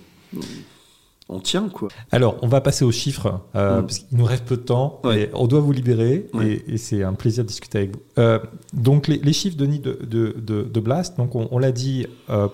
[1.28, 1.88] on tient, quoi.
[2.10, 3.82] Alors, on va passer aux chiffres, euh, Mm.
[3.86, 5.22] parce qu'il nous reste peu de temps, Ouais.
[5.22, 6.62] et on doit vous libérer, Ouais.
[6.66, 8.02] et, et c'est un plaisir de discuter avec vous.
[8.18, 8.38] Euh,
[8.72, 12.06] donc, les, les chiffres, Denis, de, de, de, de Blast, donc on, on l'a dit,
[12.28, 12.48] euh,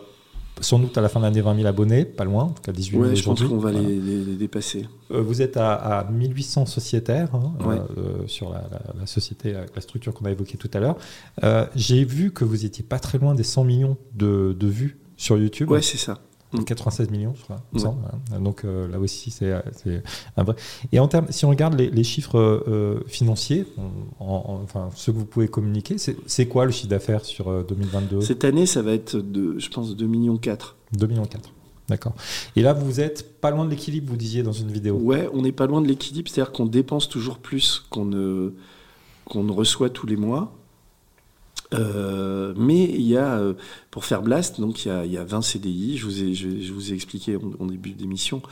[0.61, 2.73] sans doute à la fin de l'année, 20 000 abonnés, pas loin, en tout cas
[2.73, 3.81] 18 000 Ouais, je pense qu'on va Voilà.
[3.81, 4.87] les, dépasser.
[5.11, 7.77] Euh, vous êtes à, à 1800 sociétaires hein, Ouais.
[7.99, 10.97] euh, sur la, la- la société, la, la structure qu'on a évoquée tout à l'heure.
[11.45, 14.99] Euh, J'ai vu que vous étiez pas très loin des 100 millions de, de vues
[15.17, 15.71] sur YouTube.
[15.71, 16.19] Ouais, c'est ça.
[16.53, 16.65] Mm.
[16.65, 17.57] 96 millions, je crois.
[17.73, 17.91] il me Ouais.
[17.91, 18.43] semble.
[18.43, 20.57] Donc euh, là aussi, c'est un vrai.
[20.93, 23.67] Et en termes, si on regarde les, les chiffres euh, financiers,
[24.19, 27.65] en- en- enfin ceux que vous pouvez communiquer, c'est quoi le chiffre d'affaires sur euh,
[27.69, 30.77] 2022 Cette année, ça va être, de, je pense, 2 millions 4.
[30.93, 31.51] 2 millions 4.
[31.89, 32.15] D'accord.
[32.57, 34.97] Et là, vous êtes pas loin de l'équilibre, vous disiez dans une vidéo.
[34.97, 38.55] Ouais, on n'est pas loin de l'équilibre, c'est-à-dire qu'on dépense toujours plus qu'on ne,
[39.25, 40.53] qu'on ne reçoit tous les mois.
[41.73, 43.55] Euh, mais il y a, euh,
[43.91, 45.97] pour faire Blast, donc il y a, il y a 20 CDI.
[45.97, 48.43] Je vous ai, je, je vous ai expliqué en, en début d'émission.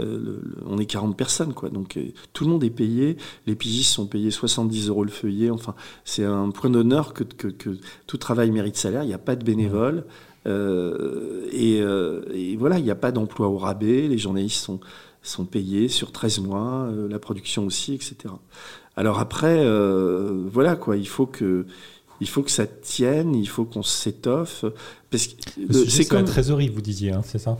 [0.00, 1.70] Euh, le, le, on est 40 personnes, quoi.
[1.70, 3.16] Donc euh, tout le monde est payé.
[3.46, 5.50] Les pigistes sont payés 70 euros le feuillet.
[5.50, 5.74] Enfin,
[6.04, 7.70] c'est un point d'honneur que, que, que,
[8.06, 9.02] tout travail mérite salaire.
[9.02, 10.04] Il n'y a pas de bénévoles.
[10.46, 14.08] Et, et, voilà, il n'y a pas d'emploi au rabais.
[14.08, 14.80] Les journalistes sont,
[15.20, 16.88] sont payés sur 13 mois.
[16.90, 18.32] la production aussi, etc.
[18.96, 19.62] Alors après,
[20.50, 20.96] voilà, quoi.
[20.96, 21.66] Il faut que
[22.20, 24.64] il faut que ça tienne, il faut qu'on s'étoffe.
[25.10, 27.58] Parce que c'est comme la trésorerie, vous disiez, hein, c'est ça?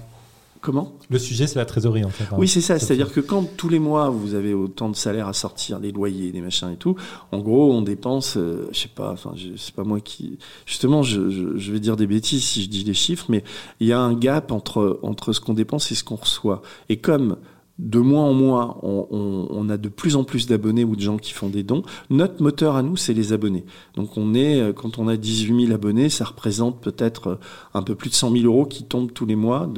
[0.61, 0.93] Comment?
[1.09, 2.25] Le sujet, c'est la trésorerie, en fait.
[2.25, 2.37] Hein.
[2.37, 2.79] Oui, c'est ça.
[2.79, 6.33] C'est-à-dire que quand tous les mois, vous avez autant de salaires à sortir, des loyers,
[6.33, 6.97] des machins et tout,
[7.31, 10.39] en gros, on dépense, euh, je sais pas, enfin, c'est pas moi qui.
[10.67, 13.45] Justement, je, je, je, vais dire des bêtises si je dis les chiffres, mais
[13.79, 16.63] il y a un gap entre, entre ce qu'on dépense et ce qu'on reçoit.
[16.89, 17.37] Et comme
[17.79, 21.01] de mois en mois, on, on, on, a de plus en plus d'abonnés ou de
[21.01, 21.83] gens qui font des dons.
[22.11, 23.64] Notre moteur à nous, c'est les abonnés.
[23.95, 27.35] Donc on est, euh, quand on a 18 000 abonnés, ça représente peut-être euh,
[27.74, 29.70] un peu plus de 100 000 euros qui tombent tous les mois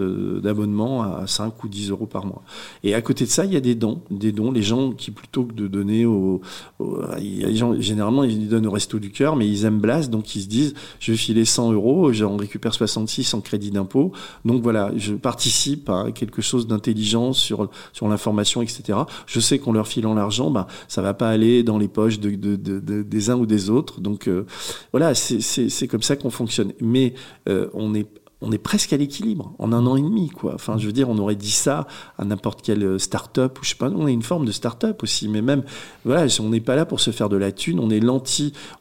[0.43, 2.43] d'abonnement à 5 ou 10 euros par mois.
[2.85, 4.51] Et à côté de ça, il y a des dons, des dons.
[4.51, 6.41] Les gens qui plutôt que de donner au,
[6.79, 10.49] gens, généralement ils donnent au resto du cœur, mais ils aiment Blast, donc ils se
[10.49, 14.13] disent, je vais filer 100 euros, j'en récupère 66 en crédit d'impôt.
[14.47, 18.99] Donc voilà, je participe à quelque chose d'intelligent sur sur l'information, etc.
[19.27, 22.31] Je sais qu'en leur filant l'argent, ben, ça va pas aller dans les poches de,
[22.31, 24.01] de, de, des uns ou des autres.
[24.01, 24.47] Donc euh,
[24.93, 26.73] voilà, c'est comme ça qu'on fonctionne.
[26.81, 27.15] Mais
[27.49, 28.07] euh, on est
[28.43, 30.55] on est presque à l'équilibre en un an et demi, quoi.
[30.55, 31.87] Enfin, je veux dire, on aurait dit ça
[32.17, 33.91] à n'importe quelle euh, start-up ou je sais pas.
[33.91, 35.63] On est une forme de start-up aussi, mais même,
[36.07, 37.79] voilà, on n'est pas là pour se faire de la thune.
[37.79, 38.01] On est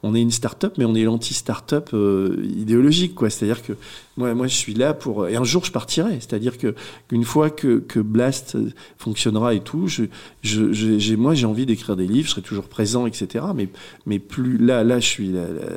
[0.02, 1.94] on est une start-up, mais on est l'anti-start-up
[2.42, 3.30] idéologique, quoi.
[3.30, 3.74] C'est-à-dire que
[4.20, 5.30] moi, moi, je suis là pour.
[5.30, 6.16] Et un jour, je partirai.
[6.16, 6.76] C'est-à-dire que
[7.08, 8.58] qu'une fois que, que Blast
[8.98, 10.04] fonctionnera et tout, je,
[10.44, 12.28] je, j'ai, moi, j'ai envie d'écrire des livres.
[12.28, 13.46] Je serai toujours présent, etc.
[13.56, 13.70] Mais,
[14.06, 15.70] mais plus là, là, je suis la, la,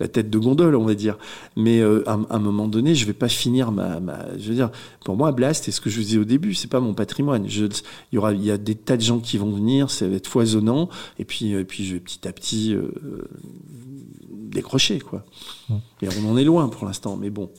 [0.00, 1.18] la tête de gondole, on va dire.
[1.56, 4.24] Mais euh, à, un moment donné, je vais pas finir ma, ma.
[4.38, 4.70] Je veux dire,
[5.04, 7.46] pour moi, Blast, et ce que je vous disais au début, c'est pas mon patrimoine.
[7.50, 9.90] Je, il y aura, il y a des tas de gens qui vont venir.
[9.90, 10.88] Ça va être foisonnant.
[11.18, 12.74] Et puis, et puis, je vais petit à petit.
[12.74, 12.90] Euh,
[14.48, 15.24] décrocher quoi.
[15.68, 15.74] Mmh.
[16.02, 17.50] Et on en est loin pour l'instant, mais bon.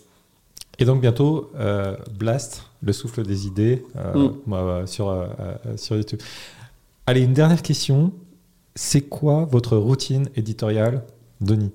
[0.80, 5.28] Et donc bientôt, euh, Blast, le souffle des idées, euh, sur, euh,
[5.76, 6.22] sur YouTube.
[7.06, 8.14] Allez, une dernière question.
[8.76, 11.04] C'est quoi votre routine éditoriale,
[11.42, 11.72] Denis?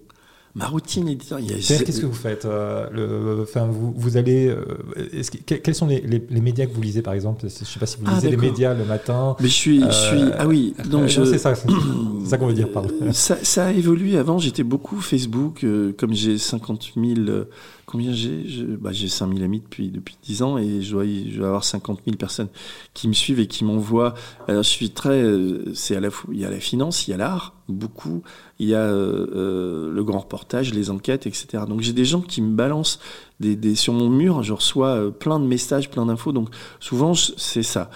[0.57, 1.59] Ma routine éditoriale.
[1.59, 4.47] Qu'est-ce que vous faites euh, le, enfin, vous, vous allez.
[4.47, 4.65] Euh,
[5.47, 7.41] que, quels sont les, les, les, médias que vous lisez, par exemple?
[7.41, 9.35] Je ne sais pas si vous lisez ah, les médias le matin.
[9.41, 9.83] Mais je suis.
[9.83, 11.25] Euh, je suis ah oui, donc je...
[11.25, 12.91] c'est ça, ça qu'on veut dire, pardon.
[13.13, 14.17] Ça, ça, a évolué.
[14.17, 15.67] Avant, j'étais beaucoup Facebook,
[15.99, 17.45] comme j'ai 50 000
[17.87, 18.45] combien j'ai?
[18.81, 22.01] Bah, J'ai 5000 amis depuis, depuis 10 ans et je dois, je dois avoir 50
[22.05, 22.49] 000 personnes
[22.93, 24.15] qui me suivent et qui m'envoient.
[24.49, 25.23] Alors, je suis très.
[25.23, 26.31] Euh, c'est à la fois.
[26.33, 28.23] Il y a la finance, il y a l'art, beaucoup.
[28.59, 31.65] Il y a euh, euh, le grand reportage, les enquêtes, etc.
[31.69, 33.01] Donc, j'ai des gens qui me balancent
[33.41, 34.43] des, sur mon mur.
[34.43, 36.33] Je reçois euh, plein de messages, plein d'infos.
[36.33, 36.49] Donc,
[36.81, 37.91] souvent, c'est ça.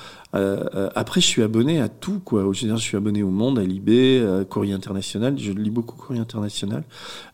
[0.95, 2.47] Après, je suis abonné à tout, quoi.
[2.53, 5.35] Je suis abonné au Monde, à Libé, à Courrier International.
[5.39, 6.85] Je lis beaucoup Courrier International.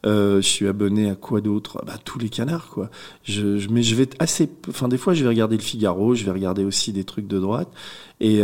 [0.04, 1.82] Je suis abonné à quoi d'autre?
[1.84, 2.90] Bah, Tous les canards, quoi.
[3.24, 4.48] Je, je, mais je vais assez.
[4.68, 6.14] Enfin, des fois, je vais regarder le Figaro.
[6.14, 7.68] Je vais regarder aussi des trucs de droite.
[8.20, 8.40] Et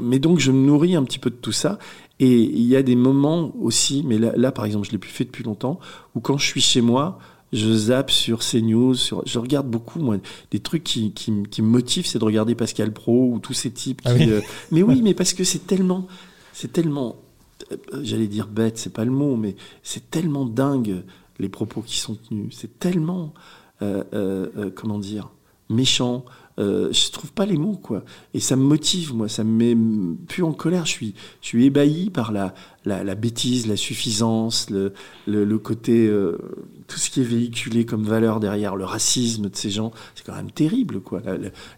[0.00, 1.78] mais donc, je me nourris un petit peu de tout ça.
[2.22, 5.10] Et il y a des moments aussi, mais là, là par exemple, je l'ai plus
[5.10, 5.80] fait depuis longtemps,
[6.14, 7.18] où quand je suis chez moi,
[7.52, 10.18] je zappe sur CNews, sur, je regarde beaucoup, moi,
[10.52, 13.72] des trucs qui, qui, qui me motivent, c'est de regarder Pascal Pro ou tous ces
[13.72, 14.30] types qui, ah oui.
[14.30, 16.06] euh, mais oui, mais parce que c'est tellement,
[16.52, 17.16] c'est tellement,
[17.72, 21.02] euh, j'allais dire bête, c'est pas le mot, mais c'est tellement dingue
[21.40, 23.34] les propos qui sont tenus, c'est tellement,
[23.82, 25.32] euh comment dire,
[25.68, 26.24] méchant,
[26.58, 28.04] euh, je trouve pas les mots quoi.
[28.34, 29.28] Et ça me motive moi.
[29.28, 30.86] Ça me met plus en colère.
[30.86, 34.92] Je suis je ébahi par la la, bêtise la suffisance le
[35.26, 36.36] le, le côté euh,
[36.92, 40.34] tout ce qui est véhiculé comme valeur derrière le racisme de ces gens c'est quand
[40.34, 41.22] même terrible quoi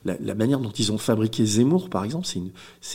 [0.05, 2.51] la, manière dont ils ont fabriqué Zemmour par exemple c'est une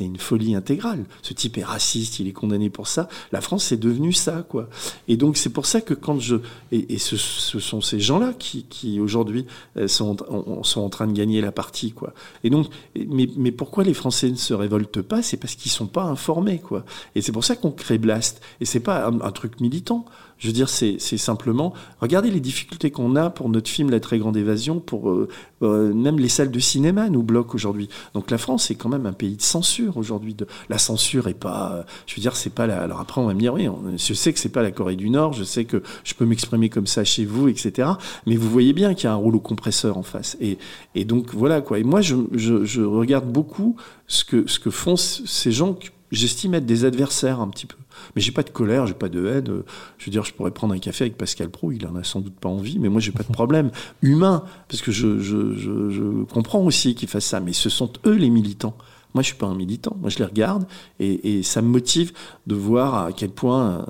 [0.10, 3.80] une folie intégrale ce type est raciste il est condamné pour ça la France c'est
[3.80, 4.70] devenu ça quoi
[5.08, 6.38] et donc c'est pour ça que quand je
[6.72, 9.46] et, ce, sont ces gens là qui qui aujourd'hui
[9.78, 10.18] euh, sont
[10.64, 12.14] sont en train de gagner la partie quoi.
[12.44, 15.22] Et donc, mais, mais pourquoi les Français ne se révoltent pas?
[15.22, 16.86] C'est parce qu'ils sont pas informés, quoi.
[17.16, 18.42] Et c'est pour ça qu'on crée Blast.
[18.62, 20.06] Et c'est pas un, truc militant.
[20.40, 24.20] Je veux dire, c'est simplement, regardez les difficultés qu'on a pour notre film La Très
[24.20, 25.28] Grande Évasion, pour euh,
[25.64, 27.90] euh, même les salles de cinéma nous bloquent aujourd'hui.
[28.14, 30.36] Donc la France est quand même un pays de censure aujourd'hui.
[30.70, 32.82] La censure est pas, je veux dire, c'est pas la.
[32.82, 33.68] Alors après, on va me dire, oui,
[33.98, 36.70] je sais que c'est pas la Corée du Nord, je sais que je peux m'exprimer
[36.70, 37.90] comme ça chez vous, etc.
[38.26, 40.38] Mais vous voyez bien qu'il y a un rouleau compresseur en face.
[40.40, 40.58] Et,
[40.96, 41.80] et donc voilà quoi.
[41.80, 43.76] Et moi, je, je, je regarde beaucoup
[44.08, 45.78] ce que, ce que font ces gens
[46.12, 47.78] j'estime être des adversaires un petit peu.
[48.16, 49.64] Mais j'ai pas de colère, j'ai pas de haine.
[49.98, 52.22] Je veux dire, je pourrais prendre un café avec Pascal Pro, il en a sans
[52.22, 55.90] doute pas envie, mais moi j'ai pas de problème humain, parce que je, je, je,
[55.90, 57.40] je comprends aussi qu'ils fassent ça.
[57.40, 58.76] Mais ce sont eux les militants.
[59.16, 59.96] Moi, je suis pas un militant.
[60.00, 60.66] Moi, je les regarde
[61.00, 62.14] et, et ça me motive
[62.46, 63.86] de voir à quel point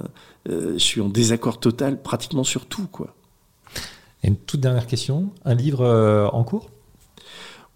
[0.50, 3.14] euh, je suis en désaccord total, pratiquement sur tout, quoi.
[4.24, 6.70] Et une toute dernière question, un livre euh, en cours?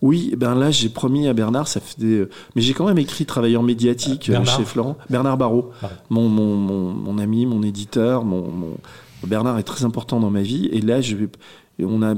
[0.04, 2.28] Oui, ben là j'ai promis à Bernard, ça fait des...
[2.56, 5.72] mais j'ai quand même écrit travailleur médiatique euh, chez Florent, Bernard Barrault,
[6.10, 8.76] mon, mon, mon, mon, ami, mon éditeur, mon,
[9.26, 10.66] Bernard est très important dans ma vie.
[10.74, 11.30] Et là je vais,
[11.80, 12.16] on a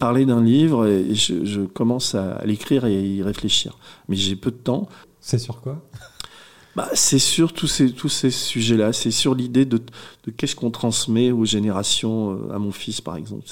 [0.00, 3.78] parlé d'un livre et je, je commence à l'écrire et à y réfléchir,
[4.08, 4.88] mais j'ai peu de temps.
[5.20, 5.80] C'est sur quoi?
[6.74, 8.92] Bah, c'est sur tous ces, tous ces sujets-là.
[8.92, 13.16] C'est sur l'idée de, de qu'est-ce qu'on transmet aux générations, euh, à mon fils par
[13.16, 13.44] exemple.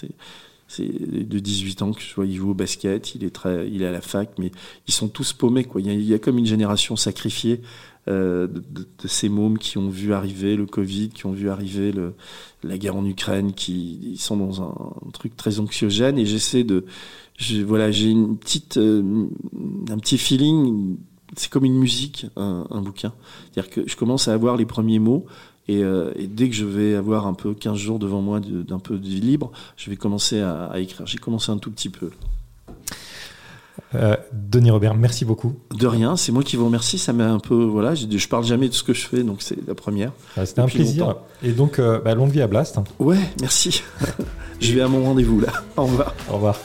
[0.68, 3.82] C'est, de 18 ans que je vois, il joue au basket, il est très, il
[3.82, 4.50] est à la fac, mais
[4.88, 5.80] ils sont tous paumés, quoi.
[5.80, 7.60] Il y a, comme une génération sacrifiée
[8.08, 11.92] euh, de, ces mômes qui ont vu arriver le Covid, qui ont vu arriver
[12.62, 16.18] la guerre en Ukraine, qui ils sont dans un, truc très anxiogène.
[16.18, 16.84] Et j'essaie de,
[17.64, 19.26] voilà, j'ai une petite, euh,
[19.88, 20.96] un petit feeling.
[21.36, 23.12] C'est comme une musique, un, un bouquin.
[23.52, 25.26] C'est-à-dire que je commence à avoir les premiers mots.
[25.68, 28.78] Et, euh, et, dès que je vais avoir un peu 15 jours devant moi d'un
[28.78, 31.06] peu de vie libre, je vais commencer à, à écrire.
[31.06, 32.10] J'ai commencé un tout petit peu.
[33.94, 35.54] Euh, Denis Robert, merci beaucoup.
[35.74, 36.98] De rien, c'est moi qui vous remercie.
[36.98, 39.42] Ça m'a un peu, voilà, je, je parle jamais de ce que je fais, donc
[39.42, 40.12] c'est la première.
[40.36, 41.06] Ah, C'était un plaisir.
[41.06, 41.20] Longtemps.
[41.42, 42.78] Et donc, euh, bah, longue vie à Blast.
[42.98, 43.82] Ouais, merci.
[44.60, 45.52] je vais à mon rendez-vous là.
[45.76, 46.14] Au revoir.
[46.28, 46.58] Au revoir.